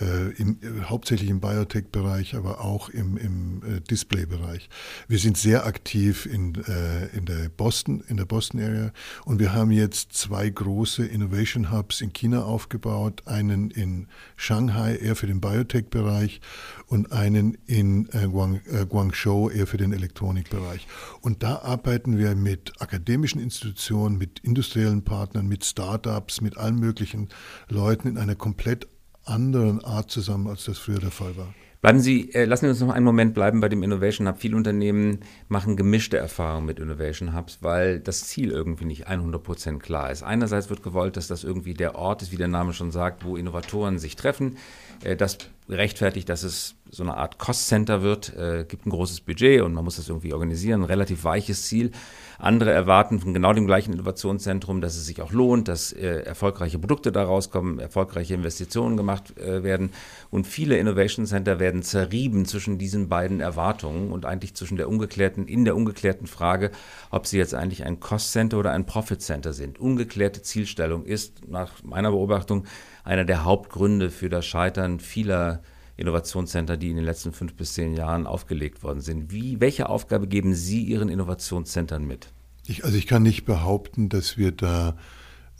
äh, 0.00 0.30
im, 0.34 0.58
hauptsächlich 0.88 1.30
im 1.30 1.40
Biotech-Bereich, 1.40 2.34
aber 2.34 2.60
auch 2.60 2.88
im, 2.88 3.16
im 3.16 3.62
äh, 3.62 3.80
Display-Bereich. 3.80 4.68
Wir 5.08 5.18
sind 5.18 5.36
sehr 5.36 5.66
aktiv 5.66 6.26
in, 6.26 6.54
äh, 6.66 7.06
in 7.16 7.26
der 7.26 7.48
Boston, 7.48 8.02
in 8.08 8.16
der 8.16 8.24
Boston 8.24 8.60
Area 8.60 8.92
und 9.24 9.38
wir 9.38 9.52
haben 9.52 9.70
jetzt 9.70 10.12
zwei 10.12 10.48
große 10.48 11.04
Innovation 11.04 11.72
Hubs 11.72 12.00
in 12.00 12.12
China 12.12 12.44
aufgebaut, 12.44 13.22
einen 13.26 13.70
in 13.70 14.06
Shanghai 14.36 14.96
eher 14.96 15.16
für 15.16 15.26
den 15.26 15.40
Biotech-Bereich 15.40 16.40
und 16.86 17.12
einen 17.12 17.56
in 17.66 18.08
äh, 18.12 18.26
Guang, 18.26 18.60
äh, 18.70 18.86
Guangzhou 18.86 19.48
eher 19.48 19.66
für 19.66 19.76
den 19.76 19.92
Elektronikbereich. 19.92 20.86
Und 21.20 21.42
da 21.42 21.60
arbeiten 21.60 22.18
wir 22.18 22.34
mit 22.34 22.72
akademischen 22.80 23.40
Institutionen, 23.40 24.18
mit 24.18 24.40
industriellen 24.40 25.04
Partnern, 25.04 25.46
mit 25.46 25.64
Startups, 25.64 26.40
mit 26.40 26.56
allen 26.56 26.78
möglichen 26.78 27.28
Leuten 27.68 28.08
in 28.08 28.18
einer 28.18 28.34
komplett 28.34 28.88
anderen 29.30 29.82
Art 29.84 30.10
zusammen, 30.10 30.48
als 30.48 30.64
das 30.64 30.78
früher 30.78 30.98
der 30.98 31.10
Fall 31.10 31.36
war. 31.36 31.54
Bleiben 31.80 32.00
Sie, 32.00 32.30
äh, 32.34 32.44
lassen 32.44 32.66
Sie 32.66 32.70
uns 32.70 32.80
noch 32.80 32.94
einen 32.94 33.06
Moment 33.06 33.32
bleiben 33.32 33.60
bei 33.60 33.70
dem 33.70 33.82
Innovation 33.82 34.28
Hub. 34.28 34.38
Viele 34.38 34.54
Unternehmen 34.54 35.20
machen 35.48 35.76
gemischte 35.76 36.18
Erfahrungen 36.18 36.66
mit 36.66 36.78
Innovation 36.78 37.34
Hubs, 37.34 37.58
weil 37.62 38.00
das 38.00 38.26
Ziel 38.26 38.50
irgendwie 38.50 38.84
nicht 38.84 39.08
100% 39.08 39.78
klar 39.78 40.10
ist. 40.10 40.22
Einerseits 40.22 40.68
wird 40.68 40.82
gewollt, 40.82 41.16
dass 41.16 41.26
das 41.26 41.42
irgendwie 41.42 41.72
der 41.72 41.94
Ort 41.94 42.20
ist, 42.20 42.32
wie 42.32 42.36
der 42.36 42.48
Name 42.48 42.74
schon 42.74 42.90
sagt, 42.90 43.24
wo 43.24 43.34
Innovatoren 43.34 43.98
sich 43.98 44.14
treffen. 44.14 44.58
Äh, 45.02 45.16
das 45.16 45.38
rechtfertigt, 45.68 46.28
dass 46.28 46.42
es 46.42 46.74
so 46.90 47.04
eine 47.04 47.16
Art 47.16 47.38
Cost-Center 47.38 48.02
wird, 48.02 48.36
äh, 48.36 48.64
gibt 48.68 48.86
ein 48.86 48.90
großes 48.90 49.20
Budget 49.20 49.62
und 49.62 49.72
man 49.72 49.84
muss 49.84 49.96
das 49.96 50.08
irgendwie 50.08 50.32
organisieren, 50.32 50.82
ein 50.82 50.86
relativ 50.86 51.22
weiches 51.22 51.66
Ziel. 51.66 51.92
Andere 52.38 52.72
erwarten 52.72 53.20
von 53.20 53.32
genau 53.32 53.52
dem 53.52 53.66
gleichen 53.66 53.92
Innovationszentrum, 53.92 54.80
dass 54.80 54.96
es 54.96 55.06
sich 55.06 55.22
auch 55.22 55.30
lohnt, 55.30 55.68
dass 55.68 55.92
äh, 55.92 56.22
erfolgreiche 56.22 56.78
Produkte 56.78 57.12
daraus 57.12 57.50
kommen, 57.50 57.78
erfolgreiche 57.78 58.34
Investitionen 58.34 58.96
gemacht 58.96 59.38
äh, 59.38 59.62
werden. 59.62 59.90
Und 60.30 60.46
viele 60.46 60.76
Innovation 60.78 61.26
Center 61.26 61.60
werden 61.60 61.82
zerrieben 61.82 62.46
zwischen 62.46 62.78
diesen 62.78 63.08
beiden 63.08 63.40
Erwartungen 63.40 64.10
und 64.10 64.26
eigentlich 64.26 64.54
zwischen 64.54 64.76
der 64.76 64.88
ungeklärten, 64.88 65.46
in 65.46 65.64
der 65.64 65.76
ungeklärten 65.76 66.26
Frage, 66.26 66.72
ob 67.10 67.26
sie 67.26 67.38
jetzt 67.38 67.54
eigentlich 67.54 67.84
ein 67.84 68.00
Cost 68.00 68.32
Center 68.32 68.58
oder 68.58 68.72
ein 68.72 68.86
Profit 68.86 69.22
Center 69.22 69.52
sind. 69.52 69.78
Ungeklärte 69.78 70.42
Zielstellung 70.42 71.04
ist 71.04 71.48
nach 71.48 71.82
meiner 71.84 72.10
Beobachtung 72.10 72.64
einer 73.04 73.24
der 73.24 73.44
Hauptgründe 73.44 74.10
für 74.10 74.28
das 74.28 74.46
Scheitern 74.46 75.00
vieler 75.00 75.62
Innovationscenter, 75.96 76.76
die 76.76 76.90
in 76.90 76.96
den 76.96 77.04
letzten 77.04 77.32
fünf 77.32 77.54
bis 77.54 77.74
zehn 77.74 77.94
Jahren 77.94 78.26
aufgelegt 78.26 78.82
worden 78.82 79.00
sind. 79.00 79.30
Wie, 79.30 79.60
welche 79.60 79.88
Aufgabe 79.88 80.26
geben 80.26 80.54
Sie 80.54 80.82
Ihren 80.82 81.08
Innovationszentren 81.08 82.06
mit? 82.06 82.32
Ich, 82.66 82.84
also 82.84 82.96
ich 82.96 83.06
kann 83.06 83.22
nicht 83.22 83.44
behaupten, 83.44 84.08
dass 84.08 84.38
wir 84.38 84.52
da 84.52 84.96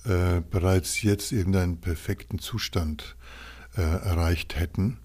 äh, 0.04 0.40
bereits 0.48 1.02
jetzt 1.02 1.32
irgendeinen 1.32 1.78
perfekten 1.78 2.38
Zustand 2.38 3.16
äh, 3.76 3.82
erreicht 3.82 4.58
hätten. 4.58 4.98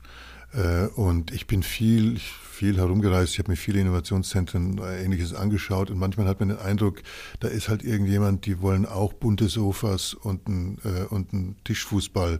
Äh, 0.55 0.87
und 0.95 1.31
ich 1.31 1.47
bin 1.47 1.63
viel, 1.63 2.17
viel 2.17 2.77
herumgereist, 2.77 3.33
ich 3.33 3.39
habe 3.39 3.51
mir 3.51 3.57
viele 3.57 3.79
Innovationszentren 3.81 4.77
äh, 4.77 5.03
ähnliches 5.03 5.33
angeschaut 5.33 5.89
und 5.89 5.97
manchmal 5.97 6.27
hat 6.27 6.39
man 6.39 6.49
den 6.49 6.59
Eindruck, 6.59 7.01
da 7.39 7.47
ist 7.47 7.67
halt 7.67 7.83
irgendjemand, 7.83 8.45
die 8.45 8.61
wollen 8.61 8.85
auch 8.85 9.13
bunte 9.13 9.49
Sofas 9.49 10.13
und 10.13 10.47
einen, 10.47 10.77
äh, 10.83 11.03
und 11.09 11.33
einen 11.33 11.57
Tischfußball 11.63 12.39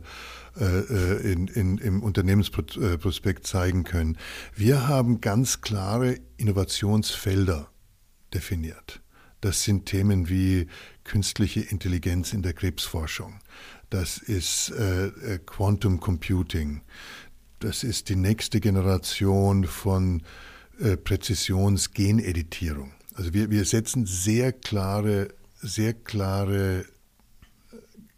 in, 0.58 1.48
in, 1.48 1.76
im 1.76 2.02
Unternehmensprospekt 2.02 3.46
zeigen 3.46 3.84
können. 3.84 4.16
Wir 4.54 4.88
haben 4.88 5.20
ganz 5.20 5.60
klare 5.60 6.18
Innovationsfelder 6.38 7.68
definiert. 8.32 9.02
Das 9.42 9.64
sind 9.64 9.84
Themen 9.84 10.30
wie 10.30 10.68
künstliche 11.04 11.60
Intelligenz 11.60 12.32
in 12.32 12.40
der 12.40 12.54
Krebsforschung. 12.54 13.38
Das 13.90 14.16
ist 14.16 14.70
äh, 14.70 15.38
Quantum 15.44 16.00
Computing 16.00 16.80
das 17.60 17.84
ist 17.84 18.08
die 18.08 18.16
nächste 18.16 18.60
Generation 18.60 19.64
von 19.64 20.22
äh, 20.78 20.96
Präzisionsgeneditierung. 20.96 22.92
Also 23.14 23.32
wir, 23.32 23.50
wir 23.50 23.64
setzen 23.64 24.06
sehr 24.06 24.52
klare, 24.52 25.28
sehr 25.60 25.94
klare 25.94 26.80
äh, 26.80 27.76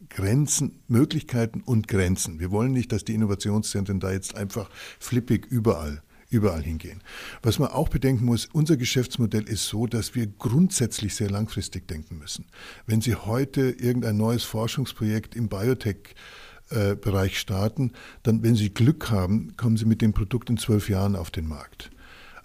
Grenzen, 0.08 0.80
Möglichkeiten 0.88 1.62
und 1.62 1.86
Grenzen. 1.86 2.40
Wir 2.40 2.50
wollen 2.50 2.72
nicht, 2.72 2.90
dass 2.90 3.04
die 3.04 3.14
Innovationszentren 3.14 4.00
da 4.00 4.10
jetzt 4.10 4.34
einfach 4.34 4.70
flippig 4.98 5.46
überall 5.46 6.02
überall 6.30 6.62
hingehen. 6.62 7.02
Was 7.42 7.58
man 7.58 7.70
auch 7.70 7.88
bedenken 7.88 8.26
muss, 8.26 8.46
unser 8.52 8.76
Geschäftsmodell 8.76 9.44
ist 9.44 9.66
so, 9.66 9.86
dass 9.86 10.14
wir 10.14 10.26
grundsätzlich 10.26 11.14
sehr 11.14 11.30
langfristig 11.30 11.88
denken 11.88 12.18
müssen. 12.18 12.46
Wenn 12.86 13.00
Sie 13.00 13.14
heute 13.14 13.70
irgendein 13.70 14.18
neues 14.18 14.44
Forschungsprojekt 14.44 15.34
im 15.34 15.48
Biotech 15.48 16.14
Bereich 16.96 17.38
starten, 17.38 17.92
dann, 18.22 18.42
wenn 18.42 18.54
Sie 18.54 18.70
Glück 18.70 19.10
haben, 19.10 19.56
kommen 19.56 19.76
Sie 19.76 19.86
mit 19.86 20.02
dem 20.02 20.12
Produkt 20.12 20.50
in 20.50 20.58
zwölf 20.58 20.88
Jahren 20.88 21.16
auf 21.16 21.30
den 21.30 21.46
Markt. 21.46 21.90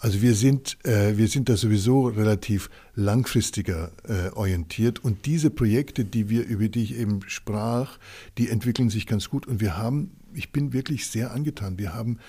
Also 0.03 0.21
wir 0.21 0.35
sind, 0.35 0.77
äh, 0.85 1.15
wir 1.15 1.29
sind 1.29 1.47
da 1.47 1.55
sowieso 1.55 2.07
relativ 2.07 2.69
langfristiger 2.93 3.93
äh, 4.03 4.31
orientiert. 4.35 4.99
Und 5.01 5.25
diese 5.25 5.49
Projekte, 5.49 6.03
die 6.03 6.27
wir, 6.27 6.45
über 6.45 6.67
die 6.67 6.83
ich 6.83 6.97
eben 6.97 7.21
sprach, 7.27 7.97
die 8.37 8.49
entwickeln 8.49 8.89
sich 8.89 9.07
ganz 9.07 9.29
gut. 9.29 9.47
Und 9.47 9.61
wir 9.61 9.77
haben, 9.77 10.11
ich 10.33 10.51
bin 10.51 10.73
wirklich 10.73 11.07
sehr 11.07 11.31
angetan, 11.31 11.79
wir 11.79 11.93
haben 11.93 12.19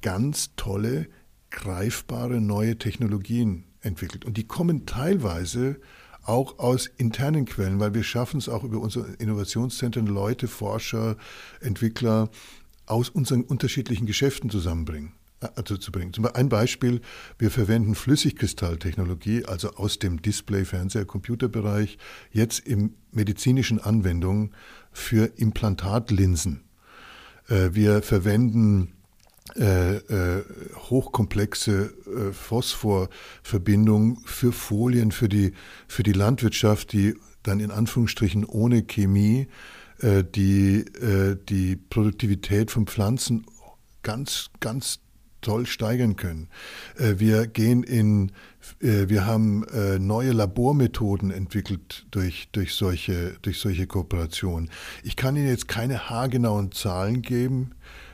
ganz 0.00 0.50
tolle, 0.56 1.06
greifbare 1.50 2.40
neue 2.40 2.76
Technologien 2.76 3.66
entwickelt. 3.82 4.24
Und 4.24 4.36
die 4.36 4.48
kommen 4.48 4.84
teilweise 4.84 5.76
auch 6.22 6.58
aus 6.58 6.86
internen 6.86 7.44
Quellen, 7.44 7.80
weil 7.80 7.94
wir 7.94 8.04
schaffen 8.04 8.38
es 8.38 8.48
auch 8.48 8.64
über 8.64 8.78
unsere 8.78 9.06
Innovationszentren, 9.14 10.06
Leute, 10.06 10.48
Forscher, 10.48 11.16
Entwickler 11.60 12.30
aus 12.86 13.08
unseren 13.08 13.42
unterschiedlichen 13.42 14.06
Geschäften 14.06 14.50
zusammenbringen. 14.50 15.12
Also 15.56 15.76
zu 15.76 15.90
bringen. 15.90 16.12
Zum 16.12 16.22
Beispiel 16.22 16.40
ein 16.40 16.48
Beispiel, 16.48 17.00
wir 17.36 17.50
verwenden 17.50 17.96
Flüssigkristalltechnologie, 17.96 19.44
also 19.44 19.70
aus 19.74 19.98
dem 19.98 20.22
Display-, 20.22 20.64
Fernseher-, 20.64 21.04
Computerbereich, 21.04 21.98
jetzt 22.30 22.60
in 22.60 22.94
medizinischen 23.10 23.80
Anwendungen 23.80 24.54
für 24.92 25.32
Implantatlinsen. 25.36 26.62
Äh, 27.48 27.70
wir 27.72 28.02
verwenden 28.02 28.92
äh, 29.56 29.96
äh, 29.96 30.44
hochkomplexe 30.88 31.92
äh, 32.06 32.32
Phosphorverbindung 32.32 34.20
für 34.24 34.52
Folien 34.52 35.10
für 35.10 35.28
die, 35.28 35.52
für 35.88 36.02
die 36.04 36.12
Landwirtschaft, 36.12 36.92
die 36.92 37.16
dann 37.42 37.60
in 37.60 37.70
Anführungsstrichen 37.70 38.44
ohne 38.44 38.82
Chemie 38.82 39.48
äh, 39.98 40.24
die, 40.24 40.80
äh, 40.80 41.36
die 41.48 41.76
Produktivität 41.76 42.70
von 42.70 42.86
Pflanzen 42.86 43.46
ganz, 44.02 44.50
ganz 44.60 45.00
toll 45.40 45.66
steigern 45.66 46.16
können. 46.16 46.48
Äh, 46.96 47.14
wir 47.18 47.46
gehen 47.46 47.82
in, 47.82 48.32
wir 48.78 49.26
haben 49.26 49.66
neue 49.98 50.30
Labormethoden 50.30 51.32
entwickelt 51.32 52.06
durch, 52.12 52.48
durch, 52.52 52.74
solche, 52.74 53.36
durch 53.42 53.58
solche 53.58 53.88
Kooperationen. 53.88 54.70
Ich 55.02 55.16
kann 55.16 55.34
Ihnen 55.34 55.48
jetzt 55.48 55.66
keine 55.66 56.08
haargenauen 56.08 56.70
Zahlen 56.70 57.22
geben, 57.22 57.72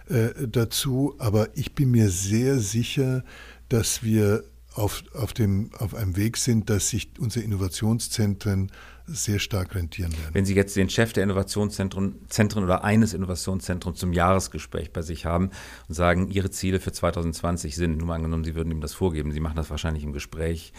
äh, 0.09 0.49
dazu, 0.49 1.15
aber 1.19 1.49
ich 1.55 1.75
bin 1.75 1.91
mir 1.91 2.11
sehr 2.11 2.59
sicher, 2.59 3.25
dass 3.69 4.03
wir 4.03 4.45
auf, 4.75 5.03
auf, 5.15 5.33
dem, 5.33 5.71
auf 5.79 5.95
einem 5.95 6.17
Weg 6.17 6.37
sind, 6.37 6.71
dass 6.71 6.91
sich 6.91 7.11
unsere 7.19 7.45
Innovationszentren 7.45 8.71
sehr 9.07 9.39
stark 9.39 9.75
rentieren 9.75 10.13
werden. 10.13 10.35
Wenn 10.35 10.45
Sie 10.45 10.55
jetzt 10.55 10.77
den 10.77 10.91
Chef 10.91 11.13
der 11.13 11.25
Innovationszentren 11.25 12.29
Zentren 12.29 12.63
oder 12.63 12.85
eines 12.85 13.15
Innovationszentrums 13.15 13.99
zum 13.99 14.13
Jahresgespräch 14.13 14.93
bei 14.93 15.03
sich 15.03 15.25
haben 15.25 15.51
und 15.89 15.95
sagen, 15.95 16.29
Ihre 16.31 16.51
Ziele 16.51 16.79
für 16.79 16.93
2020 16.93 17.75
sind, 17.75 17.99
nur 17.99 18.15
angenommen, 18.15 18.45
Sie 18.45 18.55
würden 18.55 18.71
ihm 18.71 18.81
das 18.81 18.93
vorgeben, 18.93 19.33
Sie 19.33 19.41
machen 19.41 19.57
das 19.57 19.71
wahrscheinlich 19.71 20.05
im 20.05 20.13
Gespräch, 20.13 20.73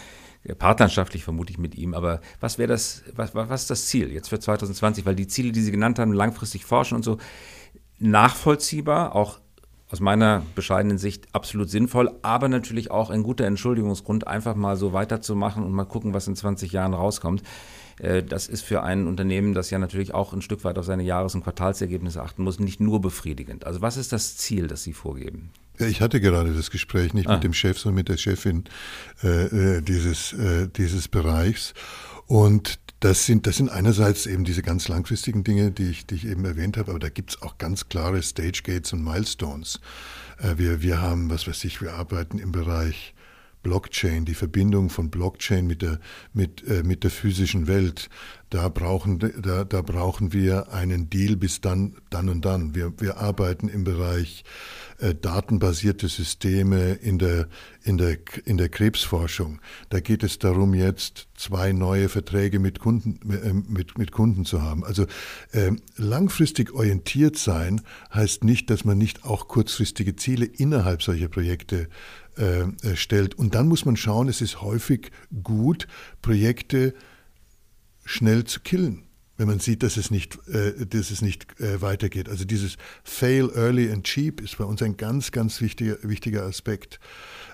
äh, 0.44 0.54
partnerschaftlich 0.56 1.24
vermute 1.24 1.52
ich 1.52 1.58
mit 1.58 1.76
ihm, 1.76 1.94
aber 1.94 2.22
was 2.40 2.58
wäre 2.58 2.68
das, 2.68 3.04
was, 3.16 3.34
was 3.34 3.62
ist 3.62 3.72
das 3.72 3.88
Ziel 3.88 4.12
jetzt 4.12 4.30
für 4.30 4.40
2020? 4.40 5.06
Weil 5.06 5.16
die 5.16 5.28
Ziele, 5.28 5.52
die 5.52 5.62
Sie 5.62 5.72
genannt 5.72 6.00
haben, 6.00 6.14
langfristig 6.14 6.66
forschen 6.66 6.96
und 6.96 7.04
so, 7.04 7.18
nachvollziehbar, 8.00 9.16
auch 9.16 9.40
aus 9.92 10.00
meiner 10.00 10.44
bescheidenen 10.54 10.98
Sicht 11.00 11.28
absolut 11.34 11.70
sinnvoll, 11.70 12.12
aber 12.22 12.48
natürlich 12.48 12.92
auch 12.92 13.10
ein 13.10 13.24
guter 13.24 13.46
Entschuldigungsgrund, 13.46 14.28
einfach 14.28 14.56
mal 14.56 14.78
so 14.78 14.94
weiterzumachen 14.94 15.64
und 15.64 15.72
mal 15.72 15.86
gucken, 15.86 16.14
was 16.14 16.28
in 16.28 16.36
20 16.36 16.72
Jahren 16.72 16.94
rauskommt. 16.94 17.42
Äh, 17.98 18.24
das 18.24 18.48
ist 18.48 18.62
für 18.62 18.84
ein 18.84 19.08
Unternehmen, 19.08 19.54
das 19.54 19.72
ja 19.72 19.80
natürlich 19.80 20.14
auch 20.14 20.34
ein 20.34 20.42
Stück 20.42 20.64
weit 20.64 20.78
auf 20.78 20.86
seine 20.86 21.04
Jahres- 21.04 21.34
und 21.34 21.44
Quartalsergebnisse 21.44 22.22
achten 22.22 22.44
muss, 22.44 22.60
nicht 22.60 22.80
nur 22.80 23.02
befriedigend. 23.02 23.66
Also 23.66 23.82
was 23.82 23.98
ist 23.98 24.12
das 24.14 24.38
Ziel, 24.38 24.68
das 24.68 24.84
Sie 24.84 24.94
vorgeben? 24.94 25.52
Ja, 25.80 25.88
ich 25.88 26.02
hatte 26.02 26.22
gerade 26.22 26.54
das 26.54 26.70
Gespräch 26.70 27.14
nicht 27.14 27.28
ah. 27.28 27.34
mit 27.34 27.44
dem 27.44 27.54
Chef, 27.54 27.80
sondern 27.80 27.96
mit 27.96 28.10
der 28.10 28.18
Chefin 28.18 28.66
äh, 29.24 29.78
äh, 29.78 29.82
dieses, 29.82 30.34
äh, 30.34 30.68
dieses 30.68 31.08
Bereichs. 31.08 31.74
Und 32.28 32.80
das 33.00 33.26
sind, 33.26 33.48
das 33.48 33.58
sind 33.58 33.70
einerseits 33.70 34.26
eben 34.26 34.44
diese 34.44 34.62
ganz 34.62 34.88
langfristigen 34.88 35.44
Dinge, 35.44 35.72
die 35.72 35.90
ich, 35.90 36.06
die 36.06 36.16
ich 36.16 36.28
eben 36.28 36.44
erwähnt 36.44 36.78
habe, 36.78 36.92
aber 36.92 37.00
da 37.00 37.10
gibt 37.10 37.32
es 37.32 37.42
auch 37.42 37.58
ganz 37.58 37.88
klare 37.88 38.22
Stage 38.22 38.62
Gates 38.64 38.92
und 38.94 39.04
Milestones. 39.04 39.80
Äh, 40.40 40.58
wir, 40.58 40.82
wir 40.82 41.02
haben, 41.02 41.30
was 41.30 41.48
weiß 41.48 41.64
ich, 41.64 41.82
wir 41.82 41.94
arbeiten 41.94 42.40
im 42.40 42.52
Bereich 42.52 43.14
Blockchain, 43.62 44.26
die 44.26 44.34
Verbindung 44.34 44.90
von 44.90 45.10
Blockchain 45.10 45.68
mit 45.68 45.82
der, 45.82 46.00
mit, 46.34 46.66
äh, 46.68 46.84
mit 46.84 47.04
der 47.04 47.12
physischen 47.12 47.68
Welt, 47.68 48.10
da 48.50 48.68
brauchen, 48.68 49.20
da, 49.20 49.64
da 49.64 49.82
brauchen 49.82 50.34
wir 50.34 50.74
einen 50.74 51.10
Deal 51.10 51.36
bis 51.36 51.62
dann, 51.62 51.98
dann 52.10 52.30
und 52.30 52.46
dann. 52.46 52.74
Wir, 52.74 52.94
wir 53.00 53.18
arbeiten 53.18 53.68
im 53.68 53.84
Bereich 53.84 54.44
äh, 54.98 55.14
datenbasierte 55.14 56.08
Systeme 56.08 56.94
in 56.94 57.20
der, 57.20 57.48
in, 57.84 57.98
der, 57.98 58.18
in 58.46 58.58
der 58.58 58.70
Krebsforschung. 58.70 59.60
Da 59.90 60.00
geht 60.00 60.24
es 60.24 60.40
darum, 60.40 60.74
jetzt 60.74 61.28
zwei 61.36 61.74
neue 61.74 62.10
Verträge 62.10 62.58
mit 62.58 62.80
Kunden, 62.80 63.20
äh, 63.32 63.54
mit, 63.54 63.98
mit 64.00 64.12
Kunden 64.12 64.46
zu 64.46 64.64
haben. 64.64 64.84
Also 64.84 65.06
äh, 65.52 65.72
langfristig 65.96 66.74
orientiert 66.74 67.38
sein 67.38 67.82
heißt 68.14 68.44
nicht, 68.44 68.70
dass 68.72 68.84
man 68.84 68.98
nicht 68.98 69.26
auch 69.26 69.48
kurzfristige 69.48 70.16
Ziele 70.16 70.46
innerhalb 70.46 71.04
solcher 71.04 71.28
Projekte 71.28 71.88
äh, 72.40 72.96
stellt. 72.96 73.36
Und 73.36 73.56
dann 73.56 73.68
muss 73.68 73.86
man 73.86 73.96
schauen, 73.96 74.28
es 74.28 74.42
ist 74.42 74.62
häufig 74.62 75.12
gut, 75.44 75.88
Projekte 76.22 76.94
schnell 78.06 78.44
zu 78.46 78.62
killen 78.62 79.04
wenn 79.40 79.48
man 79.48 79.60
sieht, 79.60 79.84
dass 79.84 79.96
es 79.96 80.12
nicht, 80.12 80.38
äh, 80.50 80.86
dass 80.86 81.12
es 81.12 81.22
nicht 81.22 81.60
äh, 81.62 81.82
weitergeht. 81.82 82.28
Also 82.28 82.44
dieses 82.44 82.76
Fail 83.06 83.50
early 83.56 83.90
and 83.90 84.04
cheap 84.04 84.42
ist 84.42 84.58
bei 84.58 84.66
uns 84.66 84.82
ein 84.82 84.98
ganz, 84.98 85.32
ganz 85.32 85.62
wichtiger, 85.62 85.96
wichtiger 86.04 86.44
Aspekt. 86.44 87.00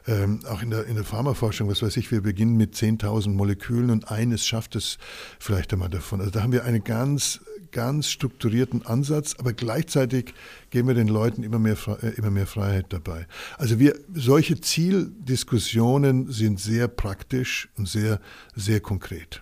Ähm, 0.07 0.39
auch 0.47 0.63
in 0.63 0.71
der, 0.71 0.85
in 0.85 0.95
der 0.95 1.03
Pharmaforschung, 1.03 1.69
was 1.69 1.83
weiß 1.83 1.95
ich, 1.97 2.09
wir 2.09 2.21
beginnen 2.21 2.57
mit 2.57 2.73
10.000 2.73 3.29
Molekülen 3.29 3.91
und 3.91 4.09
eines 4.09 4.47
schafft 4.47 4.75
es 4.75 4.97
vielleicht 5.39 5.71
einmal 5.73 5.89
davon. 5.89 6.21
Also 6.21 6.31
da 6.31 6.41
haben 6.41 6.51
wir 6.51 6.63
einen 6.63 6.83
ganz, 6.83 7.41
ganz 7.71 8.09
strukturierten 8.09 8.85
Ansatz, 8.85 9.35
aber 9.37 9.53
gleichzeitig 9.53 10.33
geben 10.69 10.87
wir 10.87 10.95
den 10.95 11.07
Leuten 11.07 11.43
immer 11.43 11.59
mehr, 11.59 11.77
äh, 12.01 12.09
immer 12.15 12.31
mehr 12.31 12.47
Freiheit 12.47 12.87
dabei. 12.89 13.27
Also 13.57 13.79
wir, 13.79 13.95
solche 14.13 14.59
Zieldiskussionen 14.59 16.31
sind 16.31 16.59
sehr 16.59 16.87
praktisch 16.87 17.69
und 17.77 17.87
sehr, 17.87 18.19
sehr 18.55 18.79
konkret. 18.79 19.41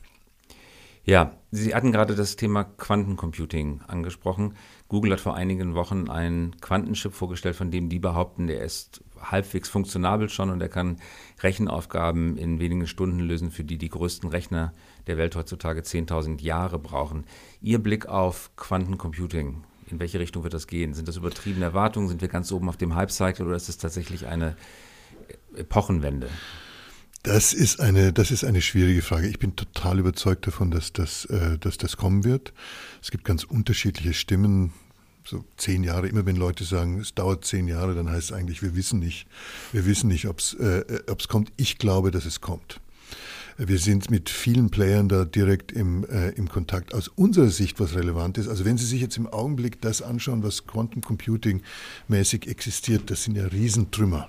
Ja, 1.05 1.33
Sie 1.51 1.75
hatten 1.75 1.91
gerade 1.91 2.15
das 2.15 2.35
Thema 2.35 2.63
Quantencomputing 2.63 3.81
angesprochen. 3.87 4.55
Google 4.93 5.13
hat 5.13 5.21
vor 5.21 5.35
einigen 5.35 5.73
Wochen 5.73 6.07
einen 6.07 6.55
Quantenchip 6.61 7.15
vorgestellt, 7.15 7.55
von 7.55 7.71
dem 7.71 7.89
die 7.89 7.97
behaupten, 7.97 8.45
der 8.45 8.61
ist 8.61 9.03
halbwegs 9.19 9.67
funktionabel 9.67 10.29
schon 10.29 10.51
und 10.51 10.61
er 10.61 10.69
kann 10.69 10.97
Rechenaufgaben 11.41 12.37
in 12.37 12.59
wenigen 12.59 12.85
Stunden 12.85 13.19
lösen, 13.19 13.49
für 13.49 13.63
die 13.63 13.79
die 13.79 13.89
größten 13.89 14.29
Rechner 14.29 14.71
der 15.07 15.17
Welt 15.17 15.35
heutzutage 15.35 15.81
10.000 15.81 16.43
Jahre 16.43 16.77
brauchen. 16.77 17.25
Ihr 17.59 17.79
Blick 17.79 18.05
auf 18.05 18.51
Quantencomputing, 18.55 19.63
in 19.89 19.99
welche 19.99 20.19
Richtung 20.19 20.43
wird 20.43 20.53
das 20.53 20.67
gehen? 20.67 20.93
Sind 20.93 21.07
das 21.07 21.17
übertriebene 21.17 21.65
Erwartungen? 21.65 22.07
Sind 22.07 22.21
wir 22.21 22.27
ganz 22.27 22.51
oben 22.51 22.69
auf 22.69 22.77
dem 22.77 22.93
Hype-Cycle 22.93 23.47
oder 23.47 23.55
ist 23.55 23.69
es 23.69 23.79
tatsächlich 23.79 24.27
eine 24.27 24.55
Epochenwende? 25.55 26.29
Das 27.23 27.53
ist 27.53 27.79
eine, 27.79 28.13
das 28.13 28.29
ist 28.29 28.43
eine 28.43 28.61
schwierige 28.61 29.01
Frage. 29.01 29.27
Ich 29.27 29.39
bin 29.39 29.55
total 29.55 29.97
überzeugt 29.97 30.45
davon, 30.45 30.69
dass 30.69 30.93
das, 30.93 31.25
äh, 31.25 31.57
dass 31.57 31.77
das 31.77 31.97
kommen 31.97 32.25
wird. 32.25 32.53
Es 33.01 33.09
gibt 33.09 33.23
ganz 33.23 33.43
unterschiedliche 33.43 34.13
Stimmen. 34.13 34.71
So 35.25 35.43
zehn 35.57 35.83
Jahre, 35.83 36.07
immer 36.07 36.25
wenn 36.25 36.35
Leute 36.35 36.65
sagen, 36.65 36.99
es 36.99 37.13
dauert 37.13 37.45
zehn 37.45 37.67
Jahre, 37.67 37.95
dann 37.95 38.09
heißt 38.09 38.31
es 38.31 38.33
eigentlich, 38.33 38.61
wir 38.61 38.75
wissen 38.75 38.99
nicht, 38.99 39.25
wir 39.71 39.85
wissen 39.85 40.09
nicht, 40.09 40.27
ob 40.27 40.39
es 40.39 40.53
äh, 40.55 40.83
ob's 41.09 41.27
kommt. 41.27 41.51
Ich 41.55 41.77
glaube, 41.77 42.11
dass 42.11 42.25
es 42.25 42.41
kommt. 42.41 42.81
Wir 43.57 43.77
sind 43.77 44.09
mit 44.09 44.29
vielen 44.29 44.71
Playern 44.71 45.09
da 45.09 45.25
direkt 45.25 45.71
im, 45.71 46.03
äh, 46.05 46.29
im 46.29 46.49
Kontakt. 46.49 46.93
Aus 46.93 47.07
unserer 47.07 47.49
Sicht, 47.49 47.79
was 47.79 47.95
relevant 47.95 48.37
ist, 48.37 48.47
also 48.47 48.65
wenn 48.65 48.77
Sie 48.77 48.85
sich 48.85 48.99
jetzt 48.99 49.15
im 49.17 49.27
Augenblick 49.27 49.79
das 49.79 50.01
anschauen, 50.01 50.43
was 50.43 50.65
Quantum 50.65 51.01
Computing 51.01 51.61
mäßig 52.07 52.47
existiert, 52.47 53.11
das 53.11 53.23
sind 53.23 53.37
ja 53.37 53.45
Riesentrümmer. 53.45 54.27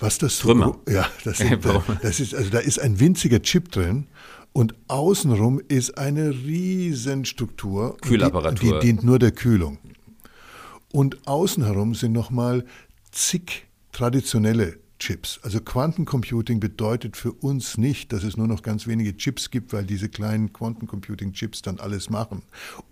Was 0.00 0.18
das 0.18 0.38
Trümmer. 0.38 0.78
So, 0.86 0.92
ja, 0.92 1.08
das, 1.24 1.38
sind, 1.38 1.64
das 2.02 2.20
ist, 2.20 2.34
also 2.34 2.50
da 2.50 2.58
ist 2.58 2.80
ein 2.80 2.98
winziger 3.00 3.40
Chip 3.40 3.70
drin 3.70 4.06
und 4.52 4.74
außenrum 4.88 5.60
ist 5.68 5.98
eine 5.98 6.30
Riesenstruktur. 6.30 7.96
Kühlapparatur. 8.00 8.80
Die, 8.80 8.86
die 8.86 8.86
dient 8.86 9.04
nur 9.04 9.18
der 9.18 9.32
Kühlung. 9.32 9.78
Und 10.92 11.26
außenherum 11.26 11.94
sind 11.94 12.12
nochmal 12.12 12.64
zig 13.12 13.66
traditionelle 13.92 14.78
Chips. 14.98 15.38
Also 15.42 15.60
Quantencomputing 15.60 16.60
bedeutet 16.60 17.16
für 17.16 17.32
uns 17.32 17.78
nicht, 17.78 18.12
dass 18.12 18.24
es 18.24 18.36
nur 18.36 18.48
noch 18.48 18.62
ganz 18.62 18.86
wenige 18.86 19.16
Chips 19.16 19.50
gibt, 19.50 19.72
weil 19.72 19.84
diese 19.84 20.08
kleinen 20.08 20.52
Quantencomputing-Chips 20.52 21.62
dann 21.62 21.78
alles 21.78 22.10
machen. 22.10 22.42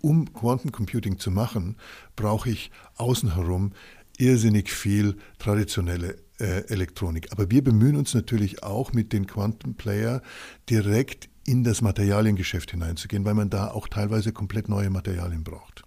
Um 0.01 0.31
Quantencomputing 0.33 1.19
zu 1.19 1.31
machen, 1.31 1.75
brauche 2.15 2.49
ich 2.49 2.71
außenherum 2.95 3.73
irrsinnig 4.17 4.71
viel 4.71 5.15
traditionelle 5.37 6.15
äh, 6.39 6.65
Elektronik. 6.69 7.31
Aber 7.31 7.51
wir 7.51 7.63
bemühen 7.63 7.95
uns 7.95 8.13
natürlich 8.13 8.63
auch 8.63 8.93
mit 8.93 9.11
den 9.11 9.27
Quantum 9.27 9.75
Player 9.75 10.21
direkt 10.69 11.29
in 11.47 11.63
das 11.63 11.81
Materialiengeschäft 11.81 12.71
hineinzugehen, 12.71 13.25
weil 13.25 13.33
man 13.33 13.49
da 13.49 13.71
auch 13.71 13.87
teilweise 13.87 14.33
komplett 14.33 14.67
neue 14.67 14.89
Materialien 14.89 15.43
braucht. 15.43 15.83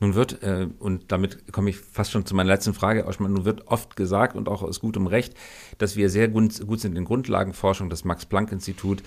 Nun 0.00 0.14
wird, 0.14 0.42
äh, 0.42 0.68
und 0.78 1.10
damit 1.10 1.50
komme 1.50 1.70
ich 1.70 1.78
fast 1.78 2.12
schon 2.12 2.24
zu 2.24 2.36
meiner 2.36 2.50
letzten 2.50 2.74
Frage, 2.74 3.06
Oschmann, 3.06 3.32
nun 3.32 3.44
wird 3.44 3.66
oft 3.66 3.96
gesagt 3.96 4.36
und 4.36 4.48
auch 4.48 4.62
aus 4.62 4.80
gutem 4.80 5.06
Recht, 5.06 5.34
dass 5.78 5.96
wir 5.96 6.10
sehr 6.10 6.28
gut, 6.28 6.64
gut 6.66 6.80
sind 6.80 6.96
in 6.96 7.04
Grundlagenforschung, 7.04 7.90
das 7.90 8.04
Max-Planck-Institut 8.04 9.02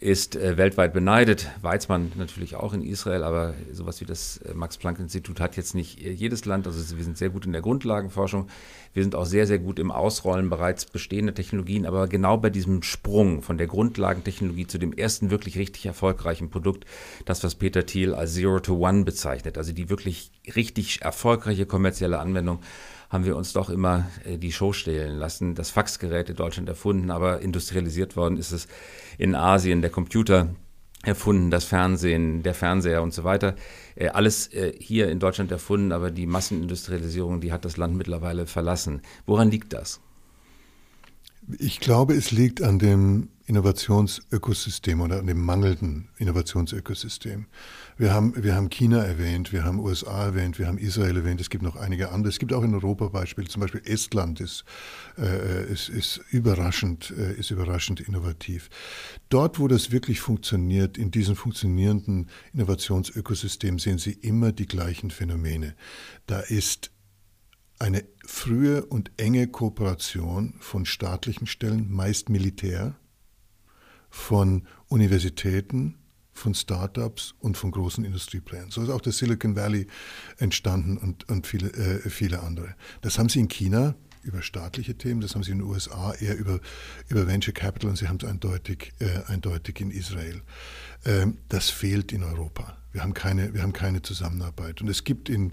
ist 0.00 0.36
äh, 0.36 0.56
weltweit 0.56 0.92
beneidet. 0.92 1.50
Weizmann 1.62 2.12
natürlich 2.16 2.56
auch 2.56 2.72
in 2.72 2.82
Israel, 2.82 3.22
aber 3.22 3.54
sowas 3.72 4.00
wie 4.00 4.04
das 4.04 4.38
äh, 4.38 4.54
Max-Planck-Institut 4.54 5.40
hat 5.40 5.56
jetzt 5.56 5.74
nicht 5.74 6.04
äh, 6.04 6.10
jedes 6.10 6.44
Land. 6.44 6.66
Also 6.66 6.96
wir 6.96 7.04
sind 7.04 7.16
sehr 7.16 7.30
gut 7.30 7.46
in 7.46 7.52
der 7.52 7.62
Grundlagenforschung. 7.62 8.48
Wir 8.92 9.02
sind 9.02 9.14
auch 9.14 9.26
sehr, 9.26 9.46
sehr 9.46 9.58
gut 9.58 9.78
im 9.78 9.90
Ausrollen 9.90 10.50
bereits 10.50 10.84
bestehender 10.84 11.34
Technologien. 11.34 11.86
Aber 11.86 12.08
genau 12.08 12.36
bei 12.36 12.50
diesem 12.50 12.82
Sprung 12.82 13.42
von 13.42 13.58
der 13.58 13.66
Grundlagentechnologie 13.66 14.66
zu 14.66 14.78
dem 14.78 14.92
ersten 14.92 15.30
wirklich 15.30 15.58
richtig 15.58 15.86
erfolgreichen 15.86 16.50
Produkt, 16.50 16.84
das, 17.24 17.42
was 17.44 17.54
Peter 17.54 17.86
Thiel 17.86 18.14
als 18.14 18.34
Zero 18.34 18.60
to 18.60 18.76
One 18.76 19.04
bezeichnet, 19.04 19.58
also 19.58 19.72
die 19.72 19.90
wirklich 19.90 20.30
richtig 20.54 21.02
erfolgreiche 21.02 21.66
kommerzielle 21.66 22.18
Anwendung, 22.18 22.60
haben 23.10 23.24
wir 23.24 23.36
uns 23.36 23.52
doch 23.52 23.70
immer 23.70 24.06
äh, 24.24 24.38
die 24.38 24.52
Show 24.52 24.72
stehlen 24.72 25.18
lassen. 25.18 25.54
Das 25.54 25.70
Faxgerät 25.70 26.30
in 26.30 26.36
Deutschland 26.36 26.68
erfunden, 26.68 27.10
aber 27.10 27.40
industrialisiert 27.40 28.16
worden 28.16 28.36
ist 28.36 28.52
es 28.52 28.66
in 29.18 29.34
Asien, 29.34 29.82
der 29.82 29.90
Computer 29.90 30.54
erfunden, 31.02 31.50
das 31.50 31.64
Fernsehen, 31.64 32.42
der 32.42 32.54
Fernseher 32.54 33.02
und 33.02 33.12
so 33.12 33.24
weiter. 33.24 33.54
Äh, 33.94 34.08
alles 34.08 34.52
äh, 34.52 34.72
hier 34.78 35.08
in 35.08 35.18
Deutschland 35.18 35.50
erfunden, 35.50 35.92
aber 35.92 36.10
die 36.10 36.26
Massenindustrialisierung, 36.26 37.40
die 37.40 37.52
hat 37.52 37.64
das 37.64 37.76
Land 37.76 37.96
mittlerweile 37.96 38.46
verlassen. 38.46 39.02
Woran 39.26 39.50
liegt 39.50 39.72
das? 39.72 40.00
Ich 41.58 41.80
glaube, 41.80 42.14
es 42.14 42.30
liegt 42.30 42.62
an 42.62 42.78
dem 42.78 43.28
Innovationsökosystem 43.46 45.02
oder 45.02 45.18
an 45.18 45.26
dem 45.26 45.44
mangelnden 45.44 46.08
Innovationsökosystem. 46.16 47.46
Wir 47.98 48.14
haben, 48.14 48.42
wir 48.42 48.54
haben 48.54 48.70
China 48.70 49.04
erwähnt, 49.04 49.52
wir 49.52 49.64
haben 49.64 49.78
USA 49.80 50.24
erwähnt, 50.24 50.58
wir 50.58 50.66
haben 50.66 50.78
Israel 50.78 51.18
erwähnt, 51.18 51.40
es 51.42 51.50
gibt 51.50 51.62
noch 51.62 51.76
einige 51.76 52.10
andere. 52.10 52.30
Es 52.30 52.38
gibt 52.38 52.54
auch 52.54 52.62
in 52.62 52.74
Europa 52.74 53.08
Beispiele, 53.08 53.46
zum 53.48 53.60
Beispiel 53.60 53.82
Estland 53.84 54.40
ist, 54.40 54.64
äh, 55.18 55.70
ist, 55.70 55.90
ist, 55.90 56.22
überraschend, 56.30 57.12
äh, 57.16 57.34
ist 57.34 57.50
überraschend 57.50 58.00
innovativ. 58.00 58.70
Dort, 59.28 59.58
wo 59.58 59.68
das 59.68 59.90
wirklich 59.90 60.20
funktioniert, 60.20 60.96
in 60.96 61.10
diesem 61.10 61.36
funktionierenden 61.36 62.30
Innovationsökosystem 62.54 63.78
sehen 63.78 63.98
Sie 63.98 64.12
immer 64.12 64.52
die 64.52 64.66
gleichen 64.66 65.10
Phänomene. 65.10 65.74
Da 66.26 66.40
ist 66.40 66.92
eine 67.78 68.04
frühe 68.24 68.86
und 68.86 69.10
enge 69.18 69.48
Kooperation 69.48 70.54
von 70.60 70.86
staatlichen 70.86 71.46
Stellen, 71.46 71.92
meist 71.92 72.30
Militär, 72.30 72.96
von 74.14 74.62
Universitäten, 74.86 75.96
von 76.32 76.54
Startups 76.54 77.34
und 77.40 77.56
von 77.56 77.72
großen 77.72 78.04
Industrieplänen. 78.04 78.70
So 78.70 78.80
ist 78.80 78.88
auch 78.88 79.00
das 79.00 79.18
Silicon 79.18 79.56
Valley 79.56 79.88
entstanden 80.38 80.96
und, 80.96 81.28
und 81.28 81.48
viele, 81.48 81.72
äh, 81.72 82.08
viele 82.08 82.42
andere. 82.42 82.76
Das 83.00 83.18
haben 83.18 83.28
sie 83.28 83.40
in 83.40 83.48
China 83.48 83.96
über 84.22 84.40
staatliche 84.40 84.96
Themen, 84.96 85.20
das 85.20 85.34
haben 85.34 85.42
sie 85.42 85.50
in 85.50 85.58
den 85.58 85.66
USA 85.66 86.14
eher 86.14 86.38
über, 86.38 86.60
über 87.08 87.26
Venture 87.26 87.52
Capital 87.52 87.90
und 87.90 87.96
sie 87.96 88.06
haben 88.06 88.18
es 88.22 88.24
eindeutig, 88.26 88.92
äh, 89.00 89.24
eindeutig 89.26 89.80
in 89.80 89.90
Israel. 89.90 90.42
Ähm, 91.04 91.38
das 91.48 91.70
fehlt 91.70 92.12
in 92.12 92.22
Europa. 92.22 92.78
Wir 92.92 93.02
haben, 93.02 93.14
keine, 93.14 93.52
wir 93.52 93.62
haben 93.62 93.72
keine 93.72 94.00
Zusammenarbeit. 94.00 94.80
Und 94.80 94.88
es 94.88 95.02
gibt 95.02 95.28
in 95.28 95.52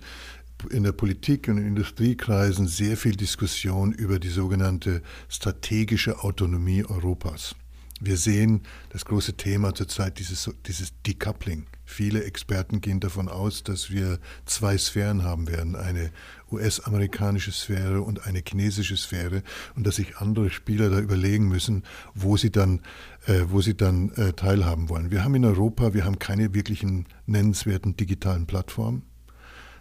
in 0.70 0.84
der 0.84 0.92
Politik 0.92 1.48
und 1.48 1.58
in 1.58 1.66
Industriekreisen 1.66 2.68
sehr 2.68 2.96
viel 2.96 3.16
Diskussion 3.16 3.92
über 3.94 4.20
die 4.20 4.30
sogenannte 4.30 5.02
strategische 5.28 6.24
Autonomie 6.24 6.86
Europas. 6.86 7.56
Wir 8.04 8.18
sehen 8.18 8.64
das 8.90 9.06
große 9.06 9.34
Thema 9.34 9.76
zurzeit, 9.76 10.18
dieses, 10.18 10.50
dieses 10.66 10.92
Decoupling. 11.06 11.68
Viele 11.86 12.24
Experten 12.24 12.82
gehen 12.82 13.00
davon 13.00 13.30
aus, 13.30 13.64
dass 13.64 13.92
wir 13.92 14.18
zwei 14.46 14.76
Sphären 14.76 15.24
haben 15.24 15.48
werden, 15.48 15.76
eine 15.76 16.10
US-amerikanische 16.52 17.52
Sphäre 17.52 18.02
und 18.02 18.26
eine 18.26 18.42
chinesische 18.44 18.98
Sphäre 18.98 19.44
und 19.76 19.86
dass 19.86 19.98
sich 19.98 20.18
andere 20.18 20.50
Spieler 20.50 20.90
da 20.90 20.98
überlegen 20.98 21.48
müssen, 21.48 21.84
wo 22.16 22.38
sie 22.38 22.50
dann, 22.50 22.82
äh, 23.28 23.42
wo 23.50 23.62
sie 23.62 23.78
dann 23.78 24.10
äh, 24.14 24.34
teilhaben 24.34 24.90
wollen. 24.90 25.12
Wir 25.12 25.24
haben 25.24 25.36
in 25.36 25.46
Europa, 25.46 25.94
wir 25.94 26.04
haben 26.04 26.18
keine 26.18 26.56
wirklichen 26.56 27.06
nennenswerten 27.28 27.98
digitalen 27.98 28.48
Plattformen. 28.48 29.04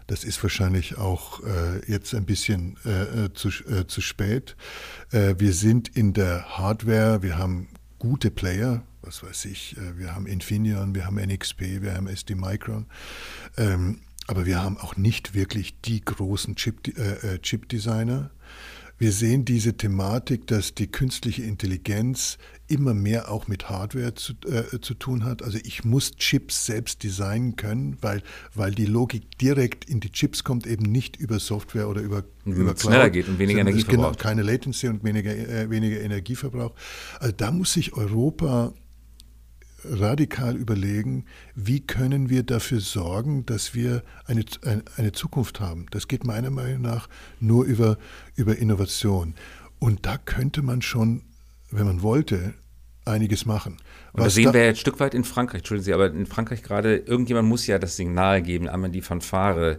Das 0.09 0.25
ist 0.25 0.43
wahrscheinlich 0.43 0.99
auch 0.99 1.43
äh, 1.43 1.91
jetzt 1.91 2.15
ein 2.15 2.27
bisschen 2.27 2.77
äh, 2.85 3.27
äh 3.27 3.33
zu, 3.33 3.49
äh, 3.49 3.87
zu 3.87 4.03
spät. 4.03 4.57
Äh, 5.11 5.37
wir 5.39 5.55
sind 5.55 5.89
in 5.89 6.13
der 6.13 6.59
Hardware, 6.59 7.23
wir 7.23 7.39
haben 7.39 7.69
gute 8.01 8.33
Player, 8.33 8.83
was 9.03 9.23
weiß 9.23 9.45
ich, 9.45 9.77
äh, 9.77 9.97
wir 9.97 10.17
haben 10.17 10.27
Infineon, 10.27 10.97
wir 10.97 11.07
haben 11.07 11.17
NXP, 11.17 11.83
wir 11.83 11.95
haben 11.95 12.09
SD 12.09 12.35
Micron, 12.35 12.87
ähm, 13.57 14.01
aber 14.27 14.47
wir 14.47 14.61
haben 14.61 14.77
auch 14.79 14.97
nicht 14.97 15.35
wirklich 15.35 15.81
die 15.83 16.05
großen 16.05 16.57
äh, 16.57 17.01
äh, 17.01 17.39
Chip-Designer. 17.39 18.31
Chip 18.31 18.40
wir 19.01 19.13
sehen 19.13 19.47
diese 19.47 19.79
Thematik, 19.79 20.47
dass 20.47 20.75
die 20.75 20.87
künstliche 20.87 21.43
Intelligenz 21.43 22.37
immer 22.69 22.93
mehr 22.93 23.31
auch 23.31 23.49
mit 23.49 23.71
Hardware 23.71 24.15
zu, 24.15 24.35
äh, 24.47 24.79
zu 24.83 24.93
tun 24.93 25.25
hat. 25.25 25.43
Also 25.43 25.57
ich 25.65 25.85
muss 25.85 26.17
Chips 26.17 26.67
selbst 26.67 27.03
designen 27.03 27.57
können, 27.57 27.97
weil, 28.03 28.23
weil 28.55 28.73
die 28.73 28.85
Logik 28.85 29.39
direkt 29.39 29.87
in 29.87 30.01
die 30.01 30.13
Chips 30.13 30.45
kommt, 30.45 30.67
eben 30.67 30.85
nicht 30.85 31.17
über 31.17 31.39
Software 31.39 31.89
oder 31.89 32.03
über, 32.03 32.25
und 32.45 32.53
über 32.53 32.75
Cloud. 32.75 32.93
Schneller 32.93 33.09
geht 33.09 33.27
und 33.29 33.39
weniger 33.39 33.61
Energie 33.61 33.81
verbraucht. 33.81 34.19
Genau, 34.19 34.23
keine 34.23 34.43
Latency 34.43 34.89
und 34.89 35.03
weniger, 35.03 35.35
äh, 35.35 35.71
weniger 35.71 36.03
Energieverbrauch. 36.03 36.75
Also 37.21 37.35
da 37.35 37.51
muss 37.53 37.73
sich 37.73 37.95
Europa 37.95 38.75
radikal 39.85 40.57
überlegen, 40.57 41.25
wie 41.55 41.81
können 41.81 42.31
wir 42.31 42.43
dafür 42.43 42.81
sorgen, 42.81 43.47
dass 43.47 43.75
wir 43.75 44.03
eine, 44.27 44.45
eine 44.97 45.13
Zukunft 45.13 45.61
haben. 45.61 45.87
Das 45.91 46.09
geht 46.09 46.25
meiner 46.25 46.51
Meinung 46.51 46.83
nach 46.83 47.09
nur 47.41 47.65
über, 47.65 47.99
über 48.37 48.57
Innovation. 48.57 49.35
Und 49.79 50.07
da 50.07 50.19
könnte 50.19 50.63
man 50.63 50.83
schon, 50.83 51.23
wenn 51.71 51.87
man 51.87 52.03
wollte, 52.03 52.55
einiges 53.05 53.47
machen. 53.47 53.79
Und 54.13 54.25
das 54.25 54.35
sehen 54.35 54.47
da 54.47 54.55
wir 54.55 54.65
jetzt 54.67 54.79
ein 54.79 54.81
Stück 54.81 55.01
weit 55.01 55.15
in 55.15 55.25
Frankreich, 55.25 55.61
entschuldigen 55.61 55.85
Sie, 55.85 55.95
aber 55.95 56.07
in 56.07 56.27
Frankreich 56.27 56.63
gerade, 56.63 56.97
irgendjemand 56.97 57.49
muss 57.49 57.67
ja 57.67 57.79
das 57.79 57.97
Signal 57.97 58.43
geben, 58.43 58.69
einmal 58.69 58.91
die 58.91 59.01
Fanfare 59.01 59.79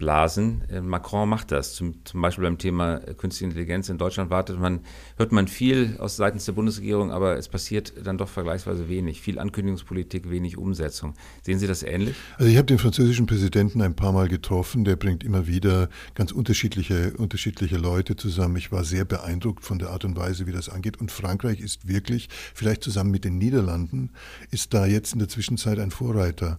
Blasen. 0.00 0.62
Äh, 0.68 0.80
Macron 0.80 1.28
macht 1.28 1.52
das, 1.52 1.74
zum, 1.74 2.04
zum, 2.04 2.20
Beispiel 2.20 2.42
beim 2.42 2.58
Thema 2.58 2.96
äh, 2.96 3.14
künstliche 3.14 3.44
Intelligenz. 3.44 3.88
In 3.88 3.98
Deutschland 3.98 4.30
wartet 4.30 4.58
man, 4.58 4.80
hört 5.16 5.30
man 5.30 5.46
viel 5.46 5.96
aus 6.00 6.16
seitens 6.16 6.46
der 6.46 6.52
Bundesregierung, 6.52 7.12
aber 7.12 7.36
es 7.36 7.48
passiert 7.48 7.92
dann 8.02 8.18
doch 8.18 8.28
vergleichsweise 8.28 8.88
wenig. 8.88 9.20
Viel 9.20 9.38
Ankündigungspolitik, 9.38 10.28
wenig 10.28 10.56
Umsetzung. 10.56 11.14
Sehen 11.42 11.60
Sie 11.60 11.68
das 11.68 11.84
ähnlich? 11.84 12.16
Also 12.38 12.50
ich 12.50 12.56
habe 12.56 12.66
den 12.66 12.78
französischen 12.78 13.26
Präsidenten 13.26 13.82
ein 13.82 13.94
paar 13.94 14.12
Mal 14.12 14.28
getroffen. 14.28 14.84
Der 14.84 14.96
bringt 14.96 15.22
immer 15.22 15.46
wieder 15.46 15.88
ganz 16.14 16.32
unterschiedliche, 16.32 17.12
unterschiedliche 17.16 17.76
Leute 17.76 18.16
zusammen. 18.16 18.56
Ich 18.56 18.72
war 18.72 18.82
sehr 18.82 19.04
beeindruckt 19.04 19.64
von 19.64 19.78
der 19.78 19.90
Art 19.90 20.04
und 20.04 20.16
Weise, 20.16 20.46
wie 20.46 20.52
das 20.52 20.70
angeht. 20.70 20.98
Und 20.98 21.12
Frankreich 21.12 21.60
ist 21.60 21.86
wirklich, 21.86 22.28
vielleicht 22.54 22.82
zusammen 22.82 23.10
mit 23.10 23.24
den 23.24 23.36
Niederlanden, 23.36 24.10
ist 24.50 24.72
da 24.72 24.86
jetzt 24.86 25.12
in 25.12 25.18
der 25.18 25.28
Zwischenzeit 25.28 25.78
ein 25.78 25.90
Vorreiter. 25.90 26.58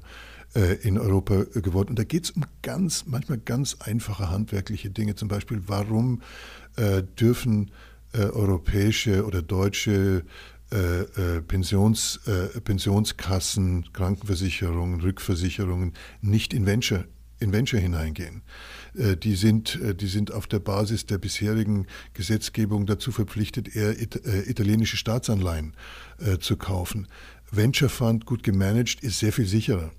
Äh, 0.54 0.86
in 0.86 0.98
Europa 0.98 1.46
geworden. 1.62 1.92
Und 1.92 2.00
da 2.00 2.04
geht 2.04 2.26
es 2.26 2.32
um 2.32 2.44
ganz, 2.62 3.06
manchmal 3.06 3.38
ganz 3.38 3.78
einfache 3.80 4.30
handwerkliche 4.30 4.90
Dinge. 4.90 5.16
Zum 5.16 5.30
Beispiel, 5.30 5.62
warum 5.68 6.22
äh, 6.76 7.04
dürfen 7.04 7.72
äh, 8.12 8.24
europäische 8.24 9.26
oder 9.26 9.42
deutsche 9.42 10.24
Pensions, 11.50 12.22
Pensionskassen, 12.64 13.92
Krankenversicherungen, 13.92 15.02
Rückversicherungen 15.02 15.92
nicht 16.22 16.54
in 16.54 16.66
Venture, 16.66 17.04
in 17.42 17.52
Venture 17.52 17.82
hineingehen. 17.82 18.42
Die 18.94 19.36
sind, 19.36 19.78
die 20.00 20.08
sind 20.08 20.32
auf 20.32 20.48
der 20.48 20.60
Basis 20.60 21.06
der 21.06 21.18
bisherigen 21.18 21.88
Gesetzgebung 22.14 22.86
dazu 22.86 23.12
verpflichtet, 23.12 23.76
eher 23.76 24.00
italienische 24.00 24.96
Staatsanleihen 24.96 25.74
zu 26.40 26.56
kaufen. 26.56 27.10
Venture 27.52 27.90
Fund, 27.90 28.26
gut 28.26 28.42
gemanagt, 28.42 29.04
ist 29.04 29.20
sehr 29.20 29.34
viel 29.34 29.48
sicherer 29.48 29.92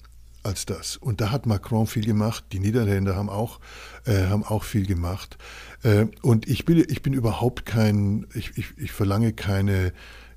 als 0.42 0.66
das. 0.66 0.96
Und 0.96 1.20
da 1.20 1.30
hat 1.30 1.46
Macron 1.46 1.86
viel 1.86 2.04
gemacht, 2.04 2.44
die 2.52 2.58
Niederländer 2.58 3.16
haben 3.16 3.28
auch, 3.28 3.60
äh, 4.06 4.26
haben 4.26 4.44
auch 4.44 4.64
viel 4.64 4.86
gemacht. 4.86 5.38
Äh, 5.82 6.06
und 6.22 6.48
ich 6.48 6.64
bin, 6.64 6.84
ich 6.88 7.02
bin 7.02 7.12
überhaupt 7.12 7.66
kein, 7.66 8.26
ich, 8.34 8.56
ich, 8.56 8.66
ich 8.76 8.92
verlange 8.92 9.32
keine 9.32 9.92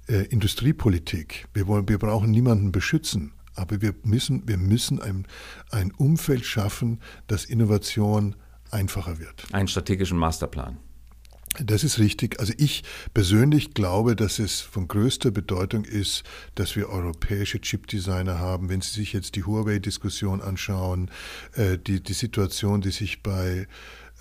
äh, 0.08 0.26
Industriepolitik. 0.26 1.48
Wir, 1.54 1.68
wollen, 1.68 1.88
wir 1.90 1.98
brauchen 1.98 2.32
niemanden 2.32 2.72
beschützen. 2.72 3.32
Aber 3.56 3.82
wir 3.82 3.96
müssen, 4.04 4.48
wir 4.48 4.58
müssen 4.58 5.02
ein, 5.02 5.26
ein 5.72 5.92
Umfeld 5.92 6.46
schaffen, 6.46 7.00
dass 7.28 7.46
Innovation 7.46 8.36
einfacher 8.70 9.20
wird. 9.20 9.46
Einen 9.54 9.70
strategischen 9.70 10.18
Masterplan. 10.18 10.78
Das 11.64 11.84
ist 11.84 12.00
richtig. 12.00 12.40
Also 12.40 12.54
ich 12.58 12.84
persönlich 13.14 13.74
glaube, 13.74 14.16
dass 14.16 14.40
es 14.40 14.62
von 14.62 14.88
größter 14.88 15.32
Bedeutung 15.32 15.86
ist, 15.86 16.24
dass 16.56 16.76
wir 16.76 16.90
europäische 16.90 17.62
Chipdesigner 17.62 18.40
haben. 18.40 18.70
Wenn 18.70 18.82
Sie 18.82 18.92
sich 18.92 19.14
jetzt 19.14 19.36
die 19.36 19.44
Huawei-Diskussion 19.44 20.42
anschauen, 20.42 21.10
äh, 21.54 21.78
die, 21.78 22.02
die 22.02 22.14
Situation, 22.14 22.82
die 22.82 22.92
sich 22.92 23.24
bei 23.24 23.68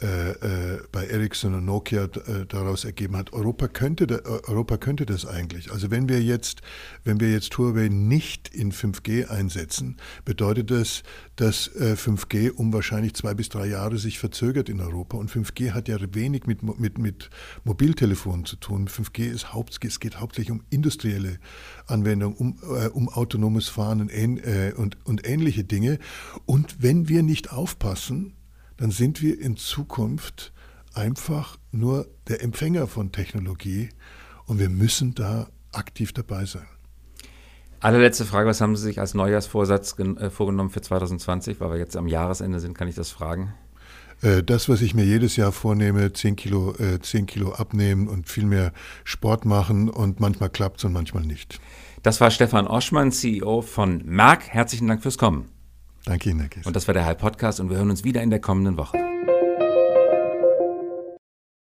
äh, 0.02 0.30
äh, 0.32 0.82
bei 0.90 1.06
Ericsson 1.06 1.54
und 1.54 1.66
Nokia 1.66 2.04
äh, 2.04 2.46
daraus 2.48 2.84
ergeben 2.84 3.16
hat. 3.16 3.32
Europa 3.32 3.68
könnte, 3.68 4.08
da, 4.08 4.16
Europa 4.48 4.76
könnte 4.76 5.06
das 5.06 5.24
eigentlich. 5.24 5.70
Also 5.70 5.92
wenn 5.92 6.08
wir 6.08 6.20
jetzt, 6.20 6.62
wenn 7.04 7.20
wir 7.20 7.30
jetzt 7.30 7.56
Huawei 7.56 7.88
nicht 7.88 8.52
in 8.52 8.72
5G 8.72 9.28
einsetzen, 9.28 9.98
bedeutet 10.24 10.72
das, 10.72 11.04
dass 11.36 11.70
5G 11.70 12.50
um 12.50 12.72
wahrscheinlich 12.72 13.14
zwei 13.14 13.34
bis 13.34 13.48
drei 13.48 13.66
Jahre 13.66 13.98
sich 13.98 14.18
verzögert 14.18 14.68
in 14.68 14.80
Europa. 14.80 15.16
Und 15.16 15.30
5G 15.30 15.72
hat 15.72 15.88
ja 15.88 15.96
wenig 16.12 16.46
mit, 16.46 16.62
mit, 16.62 16.98
mit 16.98 17.30
Mobiltelefonen 17.62 18.46
zu 18.46 18.56
tun. 18.56 18.88
5G 18.88 19.30
ist 19.30 19.52
haupt, 19.52 19.78
es 19.84 20.00
geht 20.00 20.18
hauptsächlich 20.20 20.50
um 20.50 20.62
industrielle 20.70 21.38
Anwendungen, 21.86 22.36
um, 22.36 22.58
äh, 22.62 22.88
um 22.88 23.08
autonomes 23.08 23.68
Fahren 23.68 24.00
und, 24.00 24.10
äh, 24.10 24.72
und, 24.76 24.96
und 25.04 25.26
ähnliche 25.26 25.62
Dinge. 25.64 25.98
Und 26.46 26.82
wenn 26.82 27.08
wir 27.08 27.22
nicht 27.22 27.52
aufpassen, 27.52 28.34
dann 28.76 28.90
sind 28.90 29.22
wir 29.22 29.40
in 29.40 29.56
Zukunft 29.56 30.52
einfach 30.94 31.58
nur 31.72 32.06
der 32.28 32.42
Empfänger 32.42 32.86
von 32.86 33.12
Technologie 33.12 33.88
und 34.46 34.58
wir 34.58 34.68
müssen 34.68 35.14
da 35.14 35.48
aktiv 35.72 36.12
dabei 36.12 36.44
sein. 36.44 36.66
Allerletzte 37.80 38.24
Frage, 38.24 38.48
was 38.48 38.60
haben 38.60 38.76
Sie 38.76 38.82
sich 38.82 38.98
als 38.98 39.12
Neujahrsvorsatz 39.12 39.98
äh, 39.98 40.30
vorgenommen 40.30 40.70
für 40.70 40.80
2020? 40.80 41.60
Weil 41.60 41.72
wir 41.72 41.78
jetzt 41.78 41.96
am 41.96 42.06
Jahresende 42.06 42.58
sind, 42.58 42.72
kann 42.72 42.88
ich 42.88 42.94
das 42.94 43.10
fragen? 43.10 43.52
Äh, 44.22 44.42
das, 44.42 44.70
was 44.70 44.80
ich 44.80 44.94
mir 44.94 45.04
jedes 45.04 45.36
Jahr 45.36 45.52
vornehme, 45.52 46.12
10 46.12 46.36
Kilo, 46.36 46.74
äh, 46.78 47.00
10 47.00 47.26
Kilo 47.26 47.52
abnehmen 47.52 48.08
und 48.08 48.26
viel 48.26 48.46
mehr 48.46 48.72
Sport 49.04 49.44
machen 49.44 49.90
und 49.90 50.18
manchmal 50.18 50.48
klappt 50.48 50.78
es 50.78 50.84
und 50.84 50.94
manchmal 50.94 51.24
nicht. 51.24 51.60
Das 52.02 52.20
war 52.22 52.30
Stefan 52.30 52.66
Oschmann, 52.66 53.12
CEO 53.12 53.60
von 53.60 54.02
Merck. 54.04 54.48
Herzlichen 54.48 54.88
Dank 54.88 55.02
fürs 55.02 55.18
Kommen. 55.18 55.50
Danke 56.04 56.30
Ihnen, 56.30 56.40
Herr 56.40 56.48
Kies. 56.48 56.66
Und 56.66 56.76
das 56.76 56.86
war 56.86 56.94
der 56.94 57.06
Hype 57.06 57.18
Podcast 57.18 57.60
und 57.60 57.70
wir 57.70 57.78
hören 57.78 57.90
uns 57.90 58.04
wieder 58.04 58.22
in 58.22 58.30
der 58.30 58.40
kommenden 58.40 58.76
Woche. 58.76 58.98